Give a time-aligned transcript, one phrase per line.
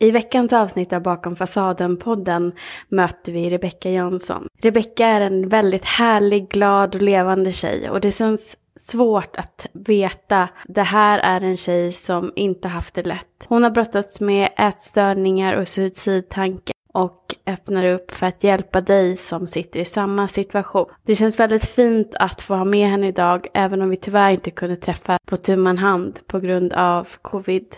[0.00, 2.52] I veckans avsnitt av Bakom fasaden-podden
[2.88, 4.48] möter vi Rebecka Jansson.
[4.62, 10.48] Rebecka är en väldigt härlig, glad och levande tjej och det känns svårt att veta.
[10.66, 13.44] Det här är en tjej som inte haft det lätt.
[13.46, 19.46] Hon har brottats med ätstörningar och suicidtankar och öppnar upp för att hjälpa dig som
[19.46, 20.86] sitter i samma situation.
[21.02, 24.50] Det känns väldigt fint att få ha med henne idag, även om vi tyvärr inte
[24.50, 27.76] kunde träffa på tu man hand på grund av covid.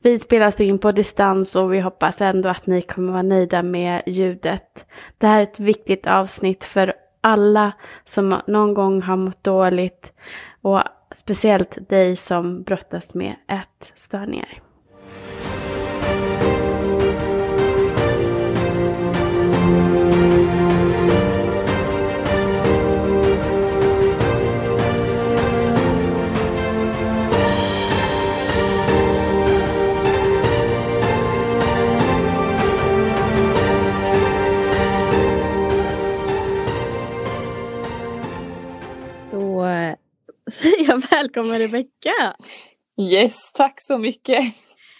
[0.00, 3.62] Vi spelas alltså in på distans och vi hoppas ändå att ni kommer vara nöjda
[3.62, 4.84] med ljudet.
[5.18, 7.72] Det här är ett viktigt avsnitt för alla
[8.04, 10.12] som någon gång har mått dåligt
[10.62, 10.82] och
[11.16, 14.62] speciellt dig som brottas med ätstörningar.
[40.50, 42.36] Säger jag välkommen Rebecka!
[43.00, 44.44] Yes, tack så mycket.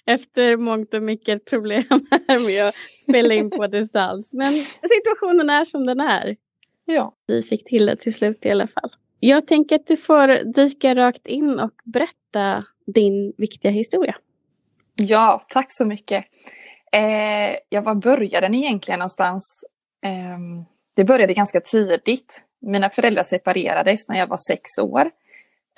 [0.06, 1.84] Efter mångt och mycket problem
[2.28, 4.30] här med att spela in på distans.
[4.32, 6.36] Men situationen är som den är.
[6.84, 7.14] Ja.
[7.26, 8.90] Vi fick till det till slut i alla fall.
[9.20, 14.16] Jag tänker att du får dyka rakt in och berätta din viktiga historia.
[14.94, 16.24] Ja, tack så mycket.
[16.92, 19.64] Eh, ja, var började den egentligen någonstans?
[20.04, 20.38] Eh,
[20.96, 22.44] det började ganska tidigt.
[22.60, 25.10] Mina föräldrar separerades när jag var sex år.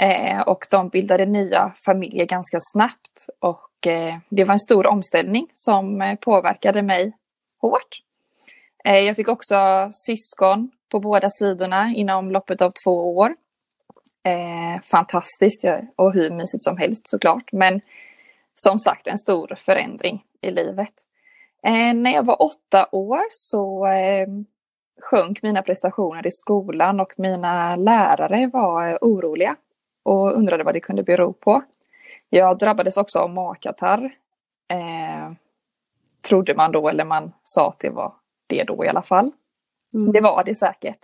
[0.01, 3.27] Eh, och de bildade nya familjer ganska snabbt.
[3.39, 7.13] Och eh, det var en stor omställning som eh, påverkade mig
[7.61, 7.99] hårt.
[8.85, 13.35] Eh, jag fick också syskon på båda sidorna inom loppet av två år.
[14.25, 15.65] Eh, fantastiskt
[15.97, 17.53] och hur mysigt som helst såklart.
[17.53, 17.81] Men
[18.55, 20.95] som sagt en stor förändring i livet.
[21.63, 24.29] Eh, när jag var åtta år så eh,
[25.03, 29.57] sjönk mina prestationer i skolan och mina lärare var eh, oroliga
[30.03, 31.63] och undrade vad det kunde bero på.
[32.29, 34.05] Jag drabbades också av magkatarr.
[34.69, 35.33] Eh,
[36.29, 38.13] trodde man då, eller man sa att det var
[38.47, 39.31] det då i alla fall.
[39.95, 40.13] Mm.
[40.13, 40.99] Det var det säkert.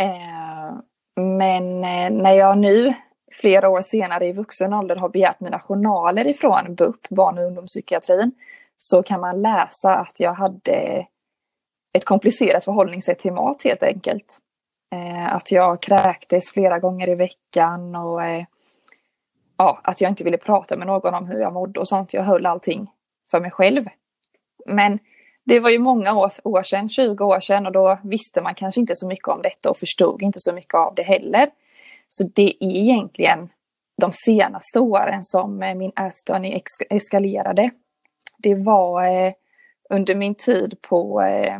[0.00, 0.76] Eh,
[1.16, 2.94] men eh, när jag nu,
[3.40, 8.32] flera år senare i vuxen ålder, har begärt mina journaler ifrån BUP, barn och ungdomspsykiatrin,
[8.78, 11.06] så kan man läsa att jag hade
[11.92, 14.38] ett komplicerat förhållningssätt till mat helt enkelt.
[14.92, 18.44] Eh, att jag kräktes flera gånger i veckan och eh,
[19.56, 22.14] ja, att jag inte ville prata med någon om hur jag mådde och sånt.
[22.14, 22.90] Jag höll allting
[23.30, 23.84] för mig själv.
[24.66, 24.98] Men
[25.44, 28.80] det var ju många år, år sedan, 20 år sedan och då visste man kanske
[28.80, 31.50] inte så mycket om detta och förstod inte så mycket av det heller.
[32.08, 33.48] Så det är egentligen
[34.00, 37.70] de senaste åren som eh, min ätstörning eskalerade.
[38.38, 39.32] Det var eh,
[39.90, 41.58] under min tid på eh,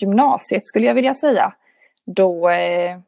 [0.00, 1.54] gymnasiet skulle jag vilja säga.
[2.16, 2.98] Då, eh,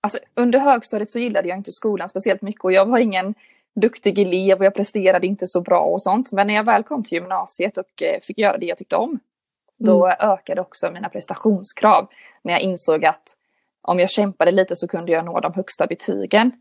[0.00, 3.34] alltså under högstadiet så gillade jag inte skolan speciellt mycket och jag var ingen
[3.74, 6.32] duktig elev och jag presterade inte så bra och sånt.
[6.32, 9.18] Men när jag väl kom till gymnasiet och eh, fick göra det jag tyckte om,
[9.78, 10.16] då mm.
[10.20, 12.08] ökade också mina prestationskrav.
[12.42, 13.36] När jag insåg att
[13.82, 16.52] om jag kämpade lite så kunde jag nå de högsta betygen.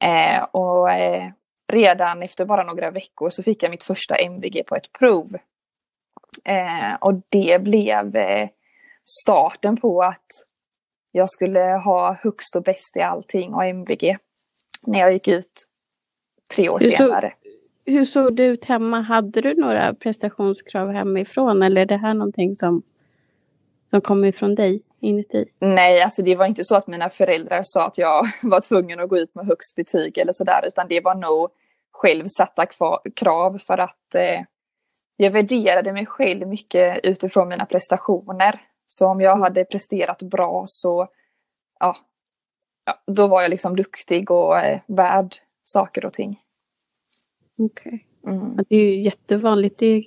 [0.00, 1.30] Eh, och eh,
[1.72, 5.36] redan efter bara några veckor så fick jag mitt första MVG på ett prov.
[6.44, 8.48] Eh, och det blev eh,
[9.04, 10.26] starten på att
[11.16, 14.16] jag skulle ha högst och bäst i allting och MVG
[14.82, 15.68] när jag gick ut
[16.54, 17.32] tre år hur senare.
[17.42, 19.00] Så, hur såg det ut hemma?
[19.00, 22.82] Hade du några prestationskrav hemifrån eller är det här någonting som,
[23.90, 25.44] som kommer ifrån dig inuti?
[25.58, 29.08] Nej, alltså det var inte så att mina föräldrar sa att jag var tvungen att
[29.08, 31.50] gå ut med högst betyg eller sådär, utan det var nog
[31.92, 32.66] självsatta
[33.16, 34.40] krav för att eh,
[35.16, 38.60] jag värderade mig själv mycket utifrån mina prestationer.
[38.88, 41.08] Så om jag hade presterat bra så,
[41.80, 41.96] ja,
[43.06, 46.40] då var jag liksom duktig och eh, värd saker och ting.
[47.58, 48.06] Okej.
[48.22, 48.36] Okay.
[48.36, 48.56] Mm.
[48.68, 50.04] Det är ju jättevanligt, det är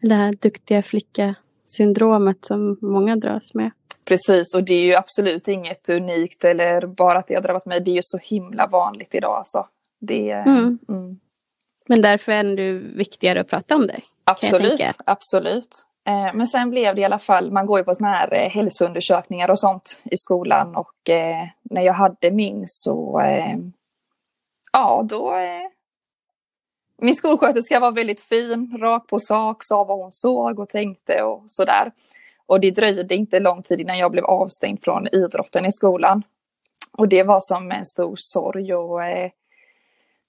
[0.00, 3.70] det här duktiga flicka-syndromet som många dras med.
[4.04, 7.80] Precis, och det är ju absolut inget unikt eller bara att det har drabbat mig.
[7.80, 9.68] Det är ju så himla vanligt idag alltså.
[10.00, 10.78] Det, mm.
[10.88, 11.20] Mm.
[11.86, 14.00] Men därför är det viktigare att prata om det.
[14.24, 15.86] Absolut, absolut.
[16.06, 18.50] Eh, men sen blev det i alla fall, man går ju på såna här eh,
[18.50, 23.22] hälsoundersökningar och sånt i skolan och eh, när jag hade min så,
[24.72, 25.34] ja då
[26.98, 31.42] min skolsköterska var väldigt fin, rakt på sak, sa vad hon såg och tänkte och
[31.46, 31.92] sådär.
[32.46, 36.22] Och det dröjde inte lång tid innan jag blev avstängd från idrotten i skolan.
[36.92, 39.00] Och det var som en stor sorg och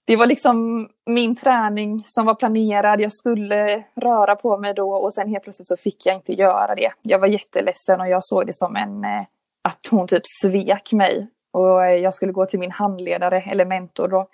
[0.06, 3.02] det var liksom min träning som var planerad.
[3.02, 6.75] Jag skulle röra på mig då och sen helt plötsligt så fick jag inte göra
[6.75, 6.92] det.
[7.02, 9.25] Jag var jätteledsen och jag såg det som en eh,
[9.62, 11.28] att hon typ svek mig.
[11.52, 14.28] Och eh, jag skulle gå till min handledare eller mentor då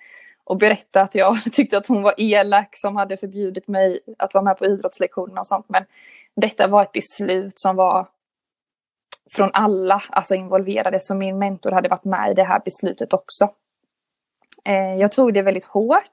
[0.44, 4.44] och berätta att jag tyckte att hon var elak som hade förbjudit mig att vara
[4.44, 5.66] med på idrottslektionerna och sånt.
[5.70, 5.86] Men
[6.36, 8.08] detta var ett beslut som var
[9.32, 13.50] från alla alltså involverade, så min mentor hade varit med i det här beslutet också.
[14.64, 16.04] Eh, jag tog det väldigt hårt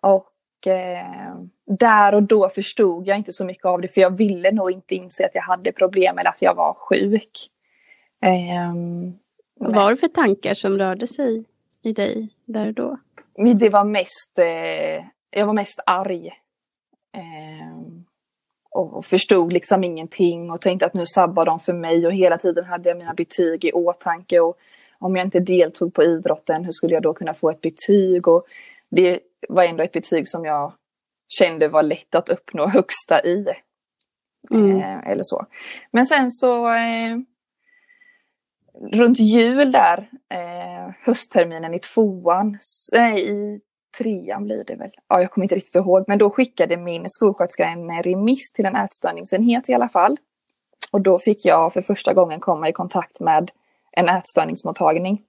[0.00, 1.34] och eh,
[1.64, 4.94] där och då förstod jag inte så mycket av det för jag ville nog inte
[4.94, 7.50] inse att jag hade problem eller att jag var sjuk.
[8.22, 8.72] Eh,
[9.54, 11.44] Vad var det för tankar som rörde sig
[11.82, 12.98] i dig där och då?
[13.58, 16.26] Det var mest, eh, jag var mest arg.
[17.14, 17.78] Eh,
[18.70, 22.64] och förstod liksom ingenting och tänkte att nu sabbar de för mig och hela tiden
[22.64, 24.58] hade jag mina betyg i åtanke och
[25.00, 28.28] om jag inte deltog på idrotten, hur skulle jag då kunna få ett betyg?
[28.28, 28.46] Och
[28.90, 30.72] det var ändå ett betyg som jag
[31.28, 33.46] kände var lätt att uppnå högsta i.
[34.50, 34.76] Mm.
[34.76, 35.46] Eh, eller så.
[35.90, 37.18] Men sen så eh,
[38.92, 42.58] runt jul där, eh, höstterminen i tvåan,
[42.92, 43.60] nej i
[43.98, 44.90] trean blir det väl.
[45.08, 48.76] Ja, jag kommer inte riktigt ihåg, men då skickade min skolsköterska en remiss till en
[48.76, 50.16] ätstörningsenhet i alla fall.
[50.90, 53.50] Och då fick jag för första gången komma i kontakt med
[53.92, 55.22] en ätstörningsmottagning.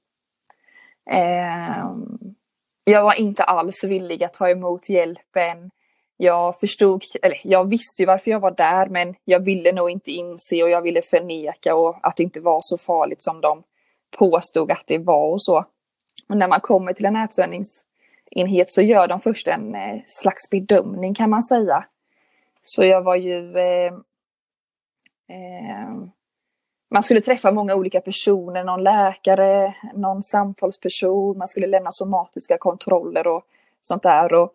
[1.11, 1.85] Eh,
[2.83, 5.71] jag var inte alls villig att ta emot hjälpen.
[6.17, 10.11] Jag förstod, eller jag visste ju varför jag var där, men jag ville nog inte
[10.11, 13.63] inse och jag ville förneka och att det inte var så farligt som de
[14.17, 15.65] påstod att det var och så.
[16.29, 21.13] Och när man kommer till en ätstörningsenhet så gör de först en eh, slags bedömning
[21.13, 21.85] kan man säga.
[22.61, 23.93] Så jag var ju eh,
[25.29, 25.89] eh,
[26.89, 33.27] man skulle träffa många olika personer, någon läkare, någon samtalsperson, man skulle lämna somatiska kontroller
[33.27, 33.43] och
[33.81, 34.33] sånt där.
[34.33, 34.53] Och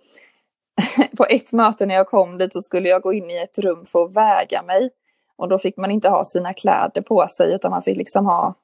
[1.16, 3.86] på ett möte när jag kom dit så skulle jag gå in i ett rum
[3.86, 4.90] för att väga mig.
[5.36, 8.54] Och då fick man inte ha sina kläder på sig utan man fick liksom ha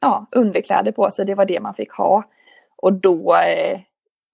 [0.00, 2.24] ja, underkläder på sig, det var det man fick ha.
[2.76, 3.80] Och då, eh,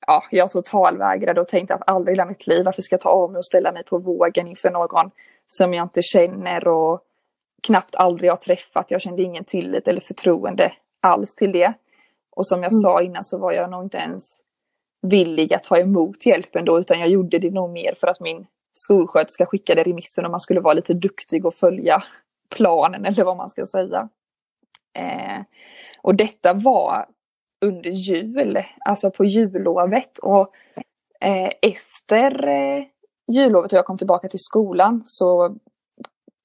[0.06, 3.30] ja, jag totalvägrade och tänkte att aldrig i mitt liv, varför ska jag ta av
[3.30, 5.10] mig och ställa mig på vågen inför någon
[5.46, 7.00] som jag inte känner och
[7.66, 8.90] knappt aldrig har träffat.
[8.90, 11.74] Jag kände ingen tillit eller förtroende alls till det.
[12.36, 12.80] Och som jag mm.
[12.80, 14.42] sa innan så var jag nog inte ens
[15.02, 18.46] villig att ta emot hjälpen då, utan jag gjorde det nog mer för att min
[18.72, 22.02] skolsköterska skickade remissen och man skulle vara lite duktig och följa
[22.54, 24.08] planen eller vad man ska säga.
[24.98, 25.42] Eh,
[26.02, 27.06] och detta var
[27.64, 30.18] under jul, alltså på jullovet.
[30.18, 30.54] Och
[31.20, 32.84] eh, efter eh,
[33.32, 35.56] jullovet och jag kom tillbaka till skolan så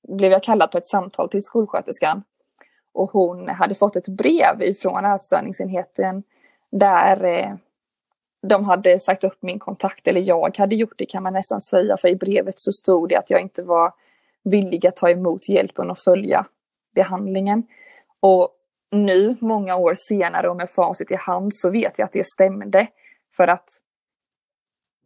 [0.07, 2.24] blev jag kallad på ett samtal till skolsköterskan.
[2.94, 6.24] Och hon hade fått ett brev ifrån ätstörningsenheten
[6.71, 7.56] där eh,
[8.48, 11.98] de hade sagt upp min kontakt, eller jag hade gjort det kan man nästan säga,
[11.98, 13.94] för i brevet så stod det att jag inte var
[14.44, 16.45] villig att ta emot hjälpen och följa
[16.95, 17.63] behandlingen.
[18.19, 18.50] Och
[18.92, 22.88] nu, många år senare och med facit i hand, så vet jag att det stämde.
[23.38, 23.69] För att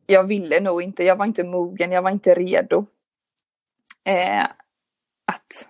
[0.05, 2.85] jag ville nog inte, jag var inte mogen, jag var inte redo.
[4.03, 4.45] Eh,
[5.31, 5.69] att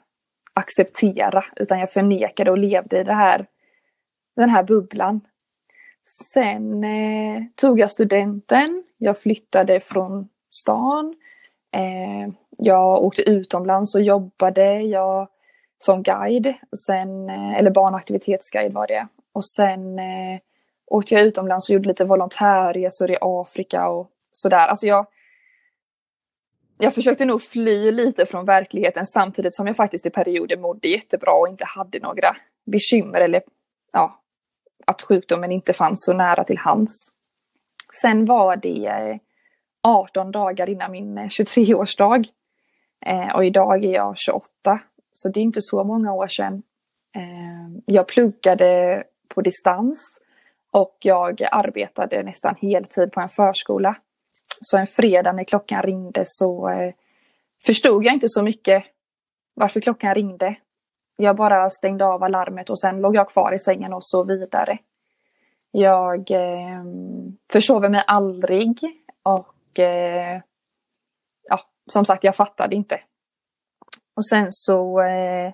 [0.54, 3.46] acceptera, utan jag förnekade och levde i det här,
[4.36, 5.22] den här bubblan.
[6.34, 11.16] Sen eh, tog jag studenten, jag flyttade från stan,
[11.74, 15.28] eh, jag åkte utomlands och jobbade jag,
[15.78, 16.54] som guide,
[16.86, 19.08] sen, eh, eller barnaktivitetsguide var det.
[19.34, 20.40] Och sen eh,
[20.88, 24.68] åkte jag utomlands och gjorde lite volontärresor i Afrika och sådär.
[24.68, 25.06] Alltså jag,
[26.82, 31.34] jag försökte nog fly lite från verkligheten samtidigt som jag faktiskt i perioder mådde jättebra
[31.34, 32.36] och inte hade några
[32.66, 33.42] bekymmer eller
[33.94, 34.22] ja,
[34.86, 37.12] att sjukdomen inte fanns så nära till hands.
[38.02, 39.18] Sen var det eh,
[39.84, 42.26] 18 dagar innan min eh, 23-årsdag
[43.06, 44.80] eh, och idag är jag 28
[45.14, 46.64] så det är inte så många år sedan.
[47.86, 50.20] Jag pluggade på distans
[50.72, 53.96] och jag arbetade nästan heltid på en förskola
[54.62, 56.94] så en fredag när klockan ringde så eh,
[57.66, 58.84] förstod jag inte så mycket
[59.54, 60.56] varför klockan ringde.
[61.18, 64.78] Jag bara stängde av alarmet och sen låg jag kvar i sängen och så vidare.
[65.72, 66.84] Jag eh,
[67.52, 68.80] försover mig aldrig
[69.24, 70.42] och eh,
[71.50, 73.00] ja, som sagt, jag fattade inte.
[74.16, 75.54] Och sen så eh,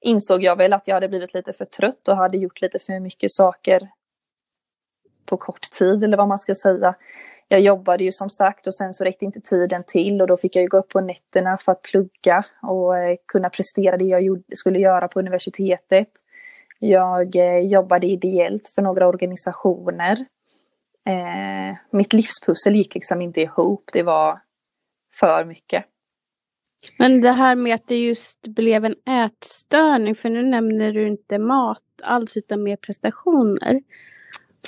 [0.00, 3.00] insåg jag väl att jag hade blivit lite för trött och hade gjort lite för
[3.00, 3.88] mycket saker
[5.26, 6.94] på kort tid eller vad man ska säga
[7.52, 10.56] jag jobbade ju som sagt och sen så räckte inte tiden till och då fick
[10.56, 14.42] jag ju gå upp på nätterna för att plugga och eh, kunna prestera det jag
[14.54, 16.08] skulle göra på universitetet.
[16.78, 20.26] Jag eh, jobbade ideellt för några organisationer
[21.06, 23.90] Eh, mitt livspussel gick liksom inte ihop.
[23.92, 24.40] Det var
[25.20, 25.84] för mycket.
[26.98, 31.38] Men det här med att det just blev en ätstörning, för nu nämner du inte
[31.38, 33.82] mat alls utan mer prestationer.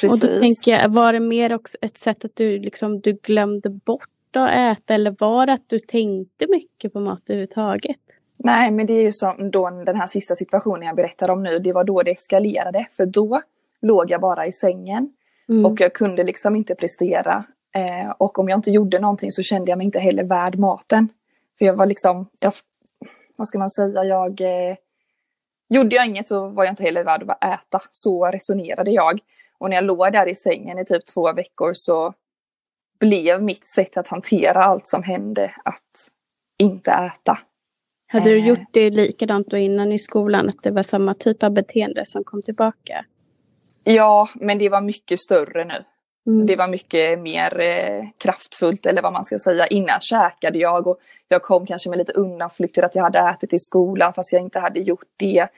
[0.00, 0.22] Precis.
[0.22, 3.70] Och då tänker jag, var det mer också ett sätt att du liksom du glömde
[3.70, 7.96] bort att äta eller var det att du tänkte mycket på mat överhuvudtaget?
[8.38, 11.58] Nej, men det är ju som då den här sista situationen jag berättar om nu,
[11.58, 12.86] det var då det eskalerade.
[12.96, 13.42] För då
[13.82, 15.12] låg jag bara i sängen
[15.48, 15.66] mm.
[15.66, 17.44] och jag kunde liksom inte prestera.
[17.74, 21.08] Eh, och om jag inte gjorde någonting så kände jag mig inte heller värd maten.
[21.58, 22.52] För jag var liksom, jag,
[23.36, 24.40] vad ska man säga, jag...
[24.40, 24.76] Eh,
[25.68, 27.80] gjorde jag inget så var jag inte heller värd att äta.
[27.90, 29.20] Så resonerade jag.
[29.64, 32.14] Och när jag låg där i sängen i typ två veckor så
[33.00, 36.10] blev mitt sätt att hantera allt som hände att
[36.58, 37.38] inte äta.
[38.06, 38.46] Hade du eh.
[38.46, 40.46] gjort det likadant då innan i skolan?
[40.46, 43.04] Att det var samma typ av beteende som kom tillbaka?
[43.84, 45.84] Ja, men det var mycket större nu.
[46.26, 46.46] Mm.
[46.46, 49.66] Det var mycket mer eh, kraftfullt eller vad man ska säga.
[49.66, 53.58] Innan käkade jag och jag kom kanske med lite undanflykter att jag hade ätit i
[53.58, 55.48] skolan fast jag inte hade gjort det.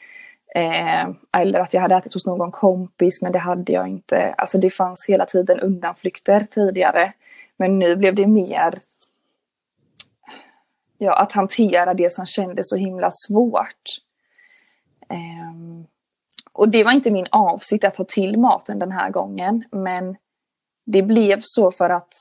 [0.57, 4.35] Eh, eller att jag hade ätit hos någon kompis men det hade jag inte.
[4.39, 7.13] Alltså det fanns hela tiden undanflykter tidigare.
[7.57, 8.79] Men nu blev det mer
[10.99, 13.83] ja, att hantera det som kändes så himla svårt.
[15.09, 15.87] Eh,
[16.53, 20.17] och det var inte min avsikt att ta till maten den här gången men
[20.87, 22.13] det blev så för att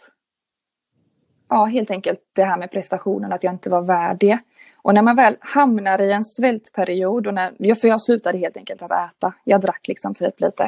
[1.50, 4.40] ja, helt enkelt det här med prestationen, att jag inte var värd det.
[4.86, 8.82] Och när man väl hamnar i en svältperiod, och när, för jag slutade helt enkelt
[8.82, 9.34] att äta.
[9.44, 10.64] Jag drack liksom typ lite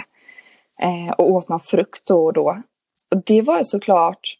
[0.82, 2.62] eh, och åt någon frukt då och då.
[3.12, 4.38] Och det var såklart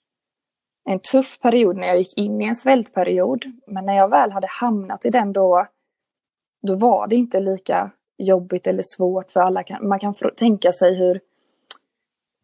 [0.90, 3.46] en tuff period när jag gick in i en svältperiod.
[3.68, 5.68] Men när jag väl hade hamnat i den då,
[6.68, 9.64] då var det inte lika jobbigt eller svårt för alla.
[9.82, 11.16] Man kan tänka sig hur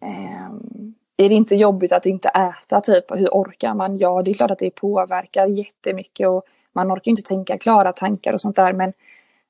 [0.02, 0.52] eh,
[1.18, 2.82] är det inte jobbigt att inte äta?
[2.82, 3.98] Typ, hur orkar man?
[3.98, 8.34] Ja, det är klart att det påverkar jättemycket och man orkar inte tänka klara tankar
[8.34, 8.74] och sånt där.
[8.74, 8.94] Men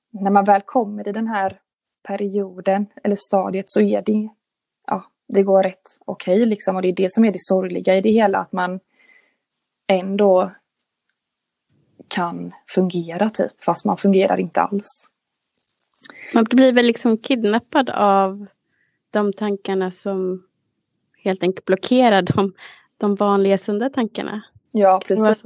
[0.10, 1.60] när man väl kommer i den här
[2.04, 4.30] perioden eller stadiet så är det,
[4.88, 6.76] ja, det går rätt okej okay, liksom.
[6.76, 8.80] Och det är det som är det sorgliga i det hela, att man
[9.88, 10.52] ändå
[12.08, 15.10] kan fungera typ, fast man fungerar inte alls.
[16.34, 18.46] Man blir väl liksom kidnappad av
[19.12, 20.44] de tankarna som
[21.18, 22.54] helt enkelt blockera de,
[22.98, 24.42] de vanliga sunda tankarna.
[24.72, 25.44] Ja, precis.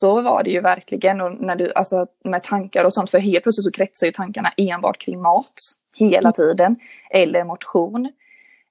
[0.00, 0.20] Så.
[0.20, 1.20] var det ju verkligen.
[1.20, 4.52] Och när du, alltså, med tankar och sånt, för helt plötsligt så kretsar ju tankarna
[4.56, 5.54] enbart kring mat
[5.96, 6.32] hela mm.
[6.32, 6.76] tiden.
[7.10, 8.06] Eller motion.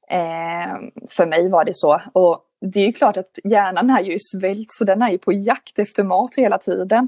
[0.10, 2.02] Eh, för mig var det så.
[2.14, 5.18] Och det är ju klart att hjärnan är ju i svält, så den är ju
[5.18, 7.08] på jakt efter mat hela tiden.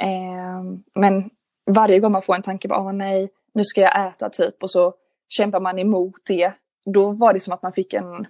[0.00, 0.62] Eh,
[0.94, 1.30] men
[1.66, 4.70] varje gång man får en tanke på, åh nej, nu ska jag äta typ, och
[4.70, 4.94] så
[5.28, 6.52] kämpar man emot det
[6.84, 8.26] då var det som att man fick en,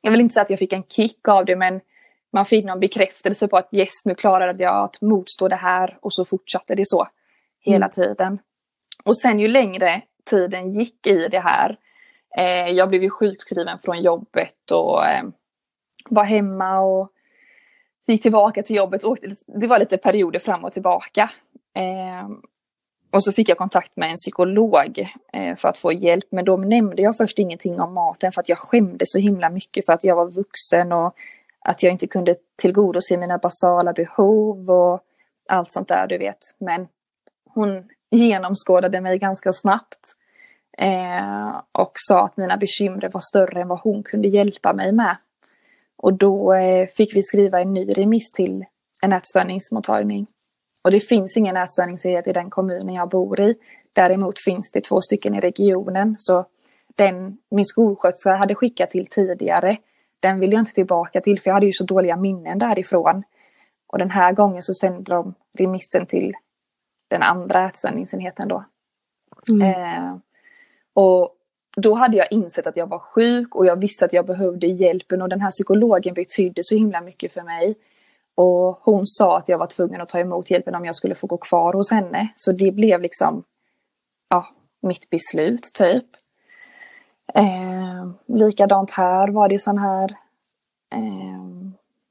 [0.00, 1.80] jag vill inte säga att jag fick en kick av det, men
[2.36, 6.14] man fick någon bekräftelse på att yes, nu klarade jag att motstå det här och
[6.14, 7.08] så fortsatte det så
[7.60, 7.90] hela mm.
[7.90, 8.38] tiden.
[9.04, 11.78] Och sen ju längre tiden gick i det här,
[12.36, 15.24] eh, jag blev ju sjukskriven från jobbet och eh,
[16.08, 17.12] var hemma och
[18.06, 19.04] gick tillbaka till jobbet.
[19.04, 21.30] Och det var lite perioder fram och tillbaka.
[21.74, 22.28] Eh,
[23.12, 26.26] och så fick jag kontakt med en psykolog eh, för att få hjälp.
[26.30, 29.86] Men då nämnde jag först ingenting om maten för att jag skämde så himla mycket
[29.86, 31.14] för att jag var vuxen och
[31.66, 35.00] att jag inte kunde tillgodose mina basala behov och
[35.48, 36.38] allt sånt där du vet.
[36.58, 36.88] Men
[37.54, 40.14] hon genomskådade mig ganska snabbt
[40.78, 45.16] eh, och sa att mina bekymmer var större än vad hon kunde hjälpa mig med.
[45.96, 48.64] Och då eh, fick vi skriva en ny remiss till
[49.02, 50.26] en ätstörningsmottagning.
[50.84, 53.54] Och det finns ingen ätstörningsenhet i den kommunen jag bor i.
[53.92, 56.14] Däremot finns det två stycken i regionen.
[56.18, 56.44] Så
[56.94, 59.78] den min skolsköterska hade skickat till tidigare,
[60.20, 63.22] den vill jag inte tillbaka till för jag hade ju så dåliga minnen därifrån.
[63.86, 66.34] Och den här gången så sände de remissen till
[67.08, 68.64] den andra ätstörningsenheten då.
[69.50, 69.62] Mm.
[69.62, 70.16] Eh,
[70.94, 71.36] och
[71.76, 75.22] då hade jag insett att jag var sjuk och jag visste att jag behövde hjälpen
[75.22, 77.74] och den här psykologen betydde så himla mycket för mig.
[78.34, 81.26] Och hon sa att jag var tvungen att ta emot hjälpen om jag skulle få
[81.26, 82.28] gå kvar hos henne.
[82.36, 83.44] Så det blev liksom
[84.28, 84.46] ja,
[84.82, 86.04] mitt beslut typ.
[87.34, 90.16] Eh, likadant här var det sån här
[90.92, 91.46] eh,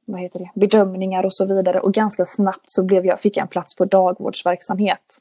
[0.05, 1.79] vad heter det, bedömningar och så vidare.
[1.79, 5.19] Och ganska snabbt så blev jag, fick jag en plats på dagvårdsverksamhet.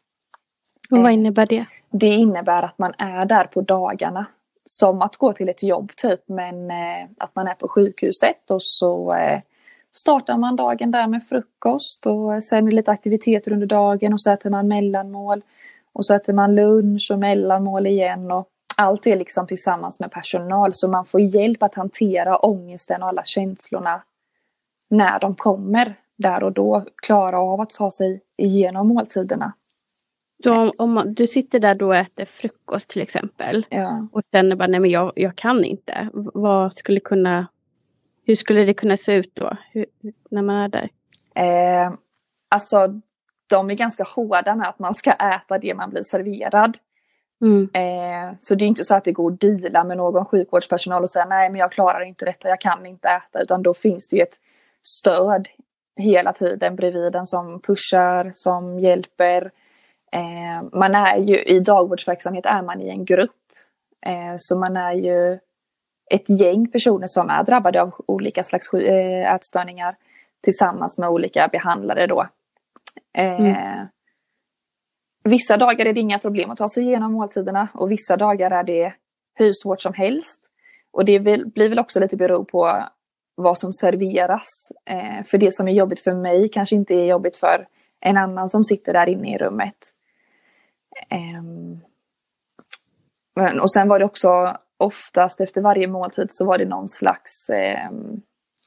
[0.90, 1.66] Och vad innebär det?
[1.90, 4.26] Det innebär att man är där på dagarna.
[4.66, 8.62] Som att gå till ett jobb typ, men eh, att man är på sjukhuset och
[8.62, 9.40] så eh,
[9.92, 14.50] startar man dagen där med frukost och sen lite aktiviteter under dagen och så äter
[14.50, 15.42] man mellanmål.
[15.92, 20.75] Och så äter man lunch och mellanmål igen och allt är liksom tillsammans med personal
[20.75, 24.02] så man får hjälp att hantera ångesten och alla känslorna
[24.90, 26.85] när de kommer där och då.
[27.02, 29.52] Klara av att ta sig igenom måltiderna.
[30.43, 34.09] Då, om man, du sitter där då och äter frukost till exempel Ja.
[34.12, 36.09] och känner bara nej men jag, jag kan inte.
[36.12, 37.47] Vad skulle kunna,
[38.25, 39.87] hur skulle det kunna se ut då hur,
[40.31, 40.90] när man är där?
[41.35, 41.93] Eh,
[42.49, 43.00] alltså,
[43.50, 46.78] de är ganska hårda med att man ska äta det man blir serverad.
[47.44, 47.68] Mm.
[47.72, 51.10] Eh, så det är inte så att det går att deala med någon sjukvårdspersonal och
[51.10, 53.42] säga nej men jag klarar inte detta, jag kan inte äta.
[53.42, 54.36] Utan då finns det ju ett
[54.82, 55.48] stöd
[55.96, 59.50] hela tiden bredvid den som pushar, som hjälper.
[60.12, 63.30] Eh, man är ju i dagvårdsverksamhet är man i en grupp.
[64.06, 65.38] Eh, så man är ju
[66.10, 69.96] ett gäng personer som är drabbade av olika slags eh, ätstörningar
[70.42, 72.26] tillsammans med olika behandlare då.
[73.18, 73.86] Eh, Mm.
[75.25, 78.64] Vissa dagar är det inga problem att ta sig igenom måltiderna och vissa dagar är
[78.64, 78.95] det
[79.35, 80.40] hur svårt som helst.
[80.90, 82.85] Och det blir väl också lite beroende på
[83.35, 84.73] vad som serveras.
[84.85, 87.66] Eh, för det som är jobbigt för mig kanske inte är jobbigt för
[88.00, 89.76] en annan som sitter där inne i rummet.
[91.11, 91.43] Eh,
[93.37, 97.50] men, och sen var det också oftast efter varje måltid så var det någon slags
[97.50, 97.90] eh,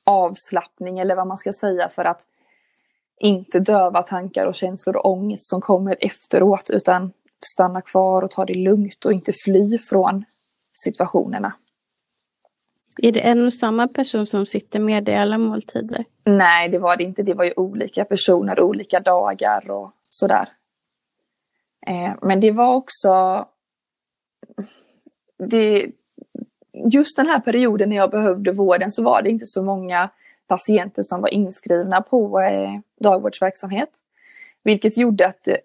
[0.04, 2.22] avslappning eller vad man ska säga för att
[3.19, 7.12] inte döva tankar och känslor och ångest som kommer efteråt utan
[7.45, 10.25] stanna kvar och ta det lugnt och inte fly från
[10.74, 11.53] situationerna.
[13.01, 16.05] Är det en och samma person som sitter med dig alla måltider?
[16.24, 17.24] Nej, det var det inte.
[17.24, 20.50] Det var ju olika personer, olika dagar och sådär.
[21.88, 23.45] Eh, men det var också...
[25.50, 25.91] Det,
[26.91, 30.09] just den här perioden när jag behövde vården så var det inte så många
[30.48, 33.89] patienter som var inskrivna på eh, dagvårdsverksamhet.
[34.63, 35.58] Vilket gjorde att det,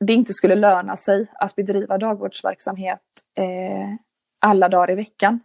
[0.00, 3.00] det inte skulle löna sig att bedriva dagvårdsverksamhet
[3.34, 3.94] eh,
[4.40, 5.40] alla dagar i veckan.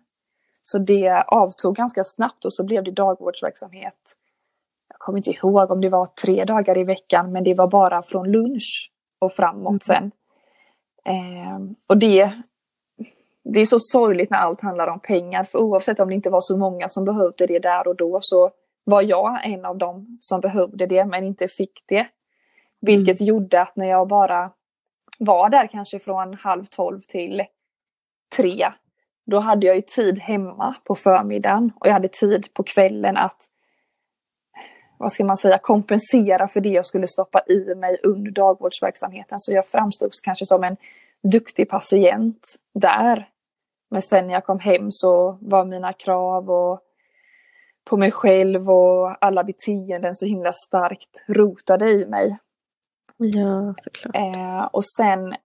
[0.63, 4.15] Så det avtog ganska snabbt och så blev det dagvårdsverksamhet.
[4.89, 8.03] Jag kommer inte ihåg om det var tre dagar i veckan men det var bara
[8.03, 9.79] från lunch och framåt Mm.
[9.79, 10.11] sen.
[11.05, 12.31] Eh, och det,
[13.43, 16.41] det är så sorgligt när allt handlar om pengar för oavsett om det inte var
[16.41, 18.51] så många som behövde det där och då så
[18.85, 22.07] var jag en av dem som behövde det men inte fick det.
[22.81, 24.51] Vilket gjorde att när jag bara
[25.19, 27.43] var där kanske från halv tolv till
[28.37, 28.67] tre
[29.25, 33.41] då hade jag ju tid hemma på förmiddagen och jag hade tid på kvällen att
[34.97, 39.39] vad ska man säga, kompensera för det jag skulle stoppa i mig under dagvårdsverksamheten.
[39.39, 40.77] Så jag framstod kanske som en
[41.31, 43.29] duktig patient där.
[43.91, 46.79] Men sen när jag kom hem så var mina krav och
[47.85, 52.37] på mig själv och alla beteenden så himla starkt rotade i mig.
[53.17, 54.15] Ja, såklart.
[54.15, 55.35] Eh, och sen,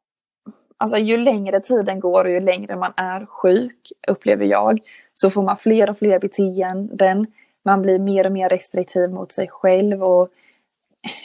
[0.76, 4.80] alltså ju längre tiden går och ju längre man är sjuk, upplever jag,
[5.14, 7.26] så får man fler och fler beteenden.
[7.64, 10.28] Man blir mer och mer restriktiv mot sig själv och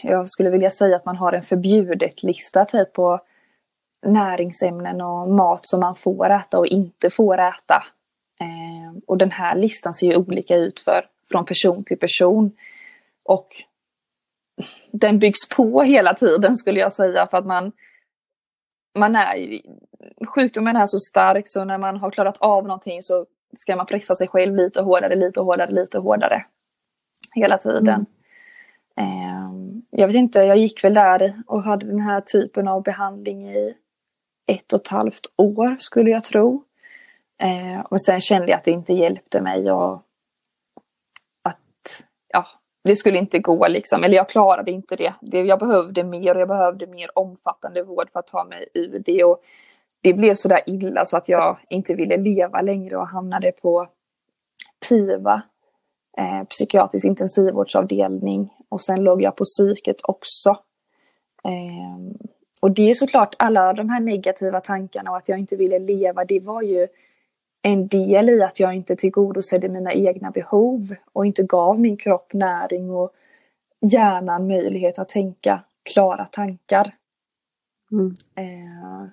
[0.04, 3.20] jag skulle vilja säga att man har en förbjudet-lista typ på
[4.06, 7.84] näringsämnen och mat som man får äta och inte får äta.
[8.40, 8.75] Eh,
[9.08, 12.52] och den här listan ser ju olika ut för, från person till person.
[13.24, 13.48] Och
[14.92, 17.72] den byggs på hela tiden skulle jag säga för att man,
[18.98, 19.62] man är,
[20.28, 23.26] sjukdomen är så stark så när man har klarat av någonting så
[23.58, 26.46] ska man pressa sig själv lite hårdare, lite hårdare, lite hårdare.
[27.36, 28.06] Hela tiden.
[28.98, 29.82] Mm.
[29.90, 33.76] Jag vet inte, jag gick väl där och hade den här typen av behandling i
[34.48, 36.64] ett och ett halvt år skulle jag tro.
[37.44, 39.94] Eh, och sen kände jag att det inte hjälpte mig och
[41.44, 42.46] att ja,
[42.84, 45.14] det skulle inte gå liksom, eller jag klarade inte det.
[45.22, 45.42] det.
[45.42, 49.24] Jag behövde mer och jag behövde mer omfattande vård för att ta mig ur det.
[49.24, 49.42] Och
[50.02, 53.88] det blev så där illa så att jag inte ville leva längre och hamnade på
[54.90, 55.42] PIVA,
[56.18, 58.54] eh, psykiatrisk intensivvårdsavdelning.
[58.70, 60.50] Och sen låg jag på psyket också.
[61.44, 62.26] Eh,
[62.62, 66.26] och det är såklart alla de här negativa tankarna och att jag inte ville leva,
[66.26, 66.88] det var ju
[67.66, 72.34] en del i att jag inte tillgodosedde mina egna behov och inte gav min kropp
[72.34, 73.12] näring och
[73.82, 76.96] hjärnan möjlighet att tänka klara tankar.
[77.92, 78.14] Mm.
[78.36, 79.10] Eh,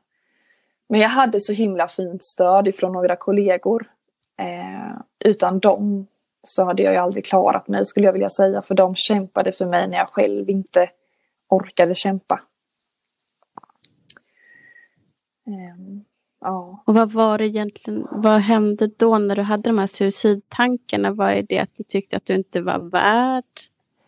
[0.89, 3.91] men jag hade så himla fint stöd ifrån några kollegor.
[4.39, 6.07] Eh, utan dem
[6.43, 8.63] så hade jag ju aldrig klarat mig skulle jag vilja säga.
[8.63, 10.91] För de kämpade för mig när jag själv inte
[11.49, 12.41] orkade kämpa.
[15.47, 16.12] Eh,
[16.43, 16.83] ja.
[16.85, 21.11] Och vad var det egentligen, vad hände då när du hade de här suicidtankarna?
[21.11, 23.45] Vad är det att du tyckte att du inte var värd?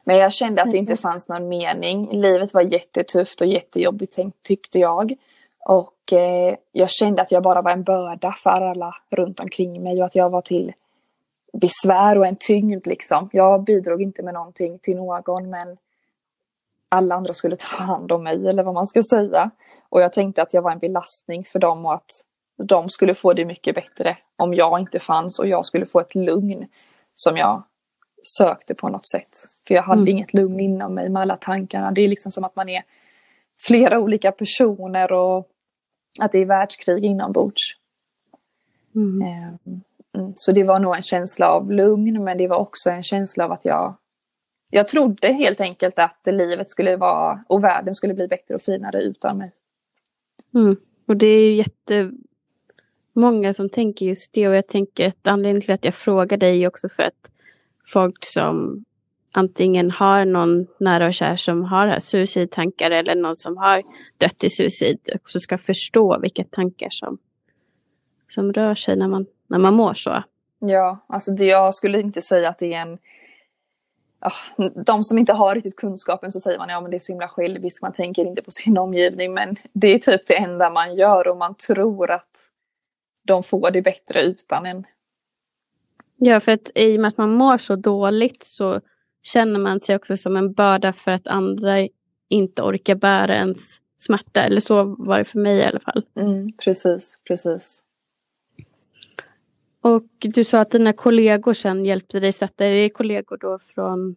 [0.04, 2.20] Men jag kände att det inte fanns någon mening.
[2.20, 5.14] Livet var jättetufft och jättejobbigt tyckte jag.
[5.64, 9.98] Och eh, jag kände att jag bara var en börda för alla runt omkring mig
[10.00, 10.72] och att jag var till
[11.52, 13.28] besvär och en tyngd liksom.
[13.32, 15.76] Jag bidrog inte med någonting till någon men
[16.94, 19.50] alla andra skulle ta hand om mig eller vad man ska säga.
[19.88, 22.10] Och jag tänkte att jag var en belastning för dem och att
[22.62, 26.14] de skulle få det mycket bättre om jag inte fanns och jag skulle få ett
[26.14, 26.66] lugn
[27.14, 27.62] som jag
[28.38, 29.30] sökte på något sätt.
[29.66, 30.08] För jag hade mm.
[30.08, 31.90] inget lugn inom mig med alla tankarna.
[31.90, 32.82] Det är liksom som att man är
[33.66, 35.48] flera olika personer och
[36.20, 37.62] att det är världskrig inombords.
[38.94, 39.22] Mm.
[39.22, 39.58] Ehm,
[40.16, 40.32] mm.
[40.36, 43.52] Så det var nog en känsla av lugn men det var också en känsla av
[43.52, 43.96] att jag
[44.74, 49.02] jag trodde helt enkelt att livet skulle vara och världen skulle bli bättre och finare
[49.02, 49.52] utan mig.
[50.54, 50.76] Mm.
[51.06, 51.64] Och det är ju
[53.12, 56.64] jättemånga som tänker just det och jag tänker att anledningen till att jag frågar dig
[56.64, 57.30] är också för att
[57.86, 58.84] folk som
[59.32, 63.82] antingen har någon nära och kär som har suicidtankar eller någon som har
[64.18, 67.18] dött i suicid också ska förstå vilka tankar som,
[68.28, 70.22] som rör sig när man, när man mår så.
[70.58, 72.98] Ja, alltså det, jag skulle inte säga att det är en
[74.86, 77.28] de som inte har riktigt kunskapen så säger man ja men det är så himla
[77.28, 81.28] själviskt, man tänker inte på sin omgivning men det är typ det enda man gör
[81.28, 82.50] och man tror att
[83.22, 84.84] de får det bättre utan en.
[86.16, 88.80] Ja för att i och med att man mår så dåligt så
[89.22, 91.88] känner man sig också som en börda för att andra
[92.28, 93.60] inte orkar bära ens
[93.98, 96.04] smärta eller så var det för mig i alla fall.
[96.16, 97.82] Mm, precis, precis.
[99.84, 102.78] Och du sa att dina kollegor sen hjälpte dig sätta dig.
[102.78, 104.16] Är det kollegor då från,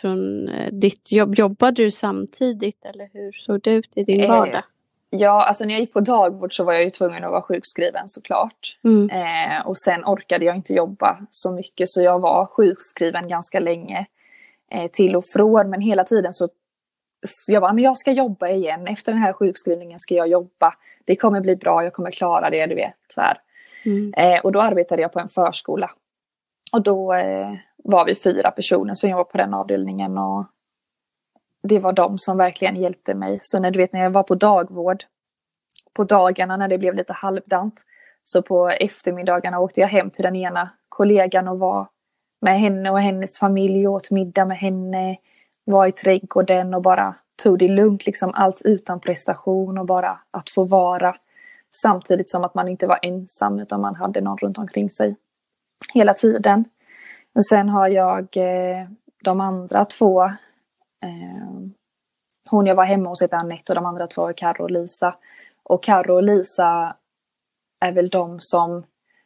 [0.00, 1.34] från eh, ditt jobb?
[1.34, 4.62] Jobbade du samtidigt eller hur såg det ut i din eh, vardag?
[5.10, 8.02] Ja, alltså när jag gick på dagvård så var jag ju tvungen att vara sjukskriven
[8.06, 8.78] såklart.
[8.84, 9.10] Mm.
[9.10, 14.06] Eh, och sen orkade jag inte jobba så mycket så jag var sjukskriven ganska länge.
[14.70, 16.48] Eh, till och från men hela tiden så,
[17.26, 18.86] så jag bara, men jag ska jobba igen.
[18.86, 20.74] Efter den här sjukskrivningen ska jag jobba.
[21.04, 22.94] Det kommer bli bra, jag kommer klara det, du vet.
[23.08, 23.38] Så här.
[23.86, 24.14] Mm.
[24.16, 25.90] Eh, och då arbetade jag på en förskola.
[26.72, 27.52] Och då eh,
[27.84, 30.18] var vi fyra personer som jobbade på den avdelningen.
[30.18, 30.46] Och
[31.62, 33.38] det var de som verkligen hjälpte mig.
[33.42, 35.04] Så när du vet när jag var på dagvård
[35.96, 37.80] på dagarna när det blev lite halvdant.
[38.24, 41.88] Så på eftermiddagarna åkte jag hem till den ena kollegan och var
[42.40, 45.16] med henne och hennes familj och åt middag med henne.
[45.64, 50.50] Var i trädgården och bara tog det lugnt, liksom allt utan prestation och bara att
[50.50, 51.16] få vara.
[51.82, 55.16] Samtidigt som att man inte var ensam utan man hade någon runt omkring sig
[55.94, 56.64] hela tiden.
[57.34, 58.88] Och sen har jag eh,
[59.24, 60.24] de andra två.
[61.02, 61.52] Eh,
[62.50, 65.14] hon jag var hemma hos heter Anette och de andra två är Carro och Lisa.
[65.62, 66.96] Och Carro och Lisa
[67.80, 68.84] är väl de som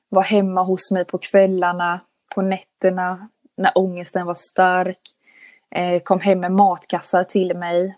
[0.08, 2.00] var hemma hos mig på kvällarna,
[2.34, 5.00] på nätterna, när ångesten var stark.
[5.70, 7.96] Eh, kom hem med matkassar till mig.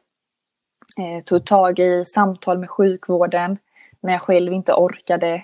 [0.99, 3.59] Eh, tog tag i samtal med sjukvården
[4.03, 5.35] när jag själv inte orkade.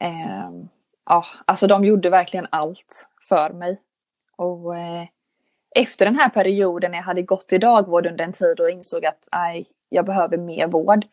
[0.00, 0.50] Eh,
[1.06, 3.80] ja, alltså de gjorde verkligen allt för mig.
[4.36, 5.04] Och eh,
[5.74, 9.06] efter den här perioden när jag hade gått i dagvård under en tid och insåg
[9.06, 11.04] att nej, jag behöver mer vård.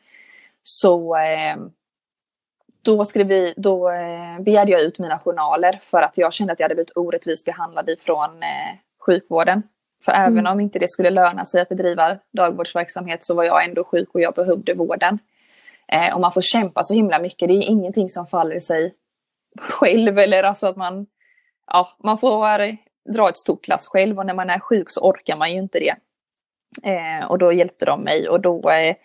[0.64, 1.58] Så eh,
[2.82, 6.60] då, skrev vi, då eh, begärde jag ut mina journaler för att jag kände att
[6.60, 9.64] jag hade blivit orättvist behandlad ifrån eh, sjukvården.
[10.06, 10.34] För mm.
[10.34, 14.10] även om inte det skulle löna sig att bedriva dagvårdsverksamhet så var jag ändå sjuk
[14.14, 15.20] och jag behövde vården.
[15.88, 17.48] Eh, och man får kämpa så himla mycket.
[17.48, 18.94] Det är ingenting som faller sig
[19.60, 21.06] själv eller alltså att man,
[21.68, 22.78] ja, man får
[23.14, 25.80] dra ett stort lass själv och när man är sjuk så orkar man ju inte
[25.80, 25.96] det.
[26.84, 28.96] Eh, och då hjälpte de mig och då eh,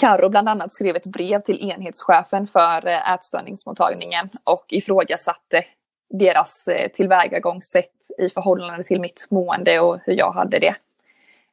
[0.00, 5.64] Karo bland annat skrev ett brev till enhetschefen för eh, ätstörningsmottagningen och ifrågasatte
[6.10, 10.76] deras eh, tillvägagångssätt i förhållande till mitt mående och hur jag hade det.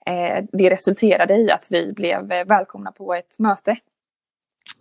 [0.05, 3.77] Eh, det resulterade i att vi blev välkomna på ett möte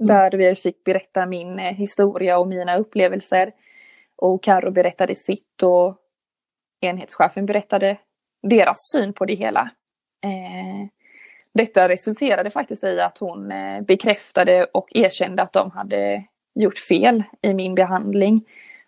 [0.07, 3.53] där vi fick berätta min eh, historia och mina upplevelser.
[4.17, 5.97] Och Karo berättade sitt och
[6.81, 7.97] enhetschefen berättade
[8.43, 9.71] deras syn på det hela.
[10.25, 10.89] Eh,
[11.55, 17.23] detta resulterade faktiskt i att hon eh, bekräftade och erkände att de hade gjort fel
[17.43, 18.45] i min behandling.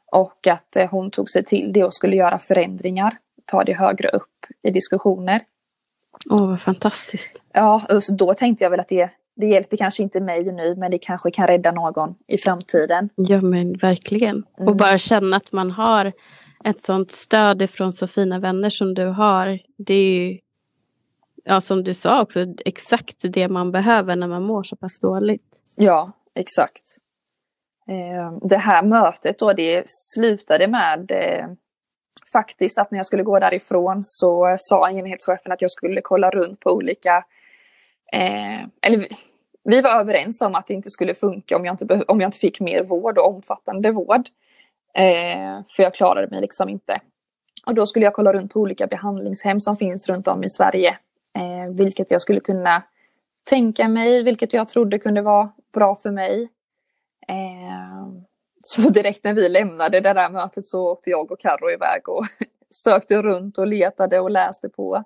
[0.07, 4.47] Och att hon tog sig till det och skulle göra förändringar, ta det högre upp
[4.63, 5.41] i diskussioner.
[6.31, 7.37] Åh, vad fantastiskt.
[7.53, 10.91] Ja, och då tänkte jag väl att det det hjälper kanske inte mig nu men
[10.91, 13.09] det kanske kan rädda någon i framtiden.
[13.15, 14.45] Ja men verkligen.
[14.59, 14.69] Mm.
[14.69, 16.13] Och bara känna att man har
[16.65, 19.59] ett sånt stöd ifrån så fina vänner som du har.
[19.79, 20.39] Det är ju,
[21.45, 25.43] ja som du sa också, exakt det man behöver när man mår så pass dåligt.
[25.77, 26.83] Ja, exakt.
[27.89, 31.47] Eh, det här mötet då, det slutade med eh,
[32.33, 36.61] faktiskt att när jag skulle gå därifrån så sa enhetschefen att jag skulle kolla runt
[36.61, 37.25] på olika
[38.13, 39.09] Eh, eller
[39.65, 42.39] vi var överens om att det inte skulle funka om jag inte, om jag inte
[42.39, 44.29] fick mer vård och omfattande vård.
[44.95, 47.01] Eh, för jag klarade mig liksom inte.
[47.67, 50.99] Och då skulle jag kolla runt på olika behandlingshem som finns runt om i Sverige.
[51.39, 52.83] Eh, vilket jag skulle kunna
[53.51, 56.49] tänka mig, vilket jag trodde kunde vara bra för mig.
[57.29, 58.09] Eh,
[58.65, 62.25] så direkt när vi lämnade det där mötet så åkte jag och Carro iväg och
[62.71, 65.05] sökte runt och letade och läste på.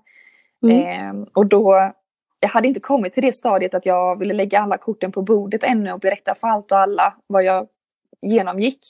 [0.63, 0.81] Mm.
[1.21, 1.93] Eh, och då,
[2.41, 5.63] jag hade inte kommit till det stadiet att jag ville lägga alla korten på bordet
[5.63, 7.69] ännu och berätta för allt och alla vad jag
[8.23, 8.81] genomgick.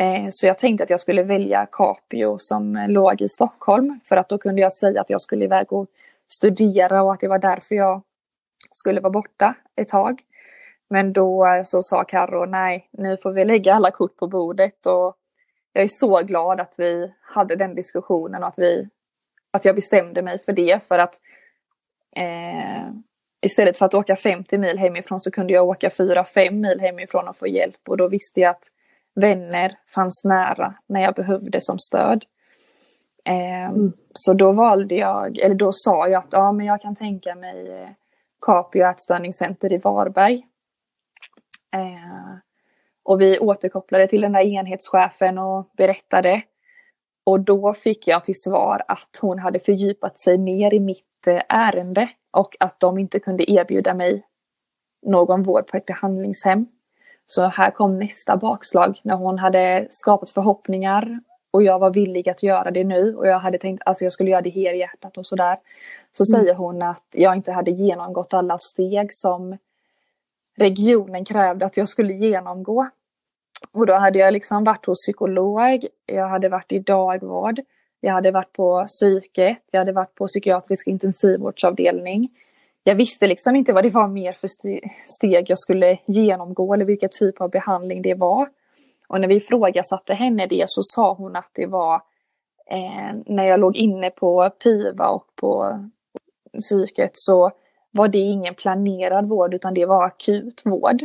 [0.00, 4.28] Eh, så jag tänkte att jag skulle välja Capio som låg i Stockholm för att
[4.28, 5.86] då kunde jag säga att jag skulle iväg och
[6.32, 8.02] studera och att det var därför jag
[8.72, 10.22] skulle vara borta ett tag.
[10.90, 14.86] Men då eh, så sa Carro, nej, nu får vi lägga alla kort på bordet
[14.86, 15.16] och
[15.72, 18.88] jag är så glad att vi hade den diskussionen och att, vi,
[19.50, 20.80] att jag bestämde mig för det.
[20.88, 21.14] För att
[22.16, 22.92] eh,
[23.42, 27.36] istället för att åka 50 mil hemifrån så kunde jag åka 4-5 mil hemifrån och
[27.36, 27.88] få hjälp.
[27.88, 28.64] Och då visste jag att
[29.14, 32.24] vänner fanns nära när jag behövde som stöd.
[33.24, 33.92] Eh, mm.
[34.14, 37.82] Så då valde jag, eller då sa jag att ja, men jag kan tänka mig
[37.82, 37.88] eh,
[38.46, 40.46] Capio ätstörningscenter i Varberg.
[41.74, 42.36] Eh,
[43.04, 46.42] och vi återkopplade till den där enhetschefen och berättade.
[47.24, 51.42] Och då fick jag till svar att hon hade fördjupat sig mer i mitt eh,
[51.48, 54.26] ärende och att de inte kunde erbjuda mig
[55.06, 56.66] någon vård på ett behandlingshem.
[57.26, 62.42] Så här kom nästa bakslag när hon hade skapat förhoppningar och jag var villig att
[62.42, 65.26] göra det nu och jag hade tänkt att alltså jag skulle göra det helhjärtat och
[65.26, 65.56] sådär.
[66.12, 66.40] Så mm.
[66.40, 69.58] säger hon att jag inte hade genomgått alla steg som
[70.56, 72.88] regionen krävde att jag skulle genomgå.
[73.72, 77.60] Och då hade jag liksom varit hos psykolog, jag hade varit i dagvård,
[78.00, 82.28] jag hade varit på psyket, jag hade varit på psykiatrisk intensivvårdsavdelning.
[82.84, 84.48] Jag visste liksom inte vad det var mer för
[85.06, 88.48] steg jag skulle genomgå eller vilken typ av behandling det var.
[89.08, 91.94] Och när vi ifrågasatte henne det så sa hon att det var
[92.70, 95.78] eh, när jag låg inne på PIVA och på
[96.58, 97.50] psyket så
[97.90, 101.02] var det ingen planerad vård utan det var akut vård.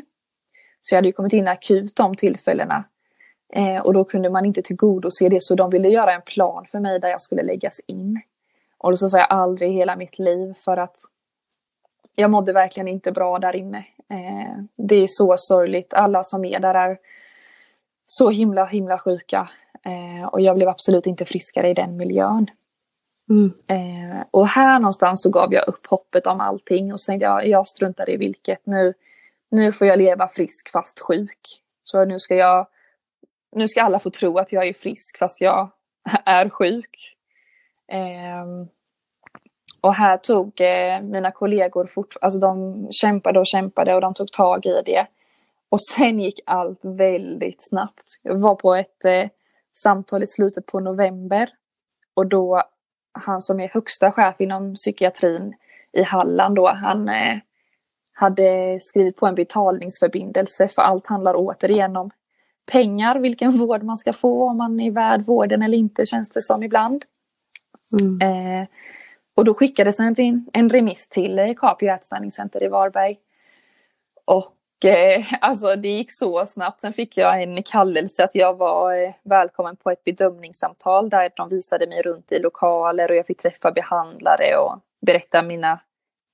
[0.82, 2.84] Så jag hade ju kommit in akut de tillfällena.
[3.54, 6.80] Eh, och då kunde man inte tillgodose det så de ville göra en plan för
[6.80, 8.22] mig där jag skulle läggas in.
[8.78, 10.96] Och då så sa jag aldrig i hela mitt liv för att
[12.16, 13.78] jag mådde verkligen inte bra där inne.
[14.10, 15.94] Eh, det är så sorgligt.
[15.94, 16.98] Alla som är där är
[18.08, 19.50] så himla himla sjuka.
[19.86, 22.48] Eh, och jag blev absolut inte friskare i den miljön.
[23.30, 23.54] Mm.
[23.68, 27.68] Eh, och här någonstans så gav jag upp hoppet om allting och tänkte jag, jag
[27.68, 28.66] struntar i vilket.
[28.66, 28.94] Nu,
[29.52, 31.64] nu får jag leva frisk fast sjuk.
[31.84, 32.68] Så nu ska jag,
[33.56, 35.72] nu ska alla få tro att jag är frisk fast jag
[36.26, 37.18] är sjuk.
[37.92, 38.68] Eh,
[39.82, 44.32] och här tog eh, mina kollegor fort, alltså de kämpade och kämpade och de tog
[44.32, 45.08] tag i det.
[45.70, 48.20] Och sen gick allt väldigt snabbt.
[48.24, 49.30] Jag var på ett eh,
[49.74, 51.50] samtal i slutet på november
[52.14, 52.64] och då
[53.12, 55.54] han som är högsta chef inom psykiatrin
[55.92, 57.38] i Halland då, han eh,
[58.20, 62.10] hade skrivit på en betalningsförbindelse för allt handlar återigen om
[62.72, 66.42] pengar, vilken vård man ska få, om man är värd vården eller inte känns det
[66.42, 67.06] som ibland.
[68.02, 68.22] Mm.
[68.62, 68.68] Eh,
[69.36, 70.16] och då skickades en,
[70.54, 73.18] en remiss till eh, Capio ätstörningscenter i Varberg.
[74.26, 76.82] Och eh, alltså det gick så snabbt.
[76.82, 81.50] Sen fick jag en kallelse att jag var eh, välkommen på ett bedömningssamtal där de
[81.50, 85.80] visade mig runt i lokaler och jag fick träffa behandlare och berätta mina,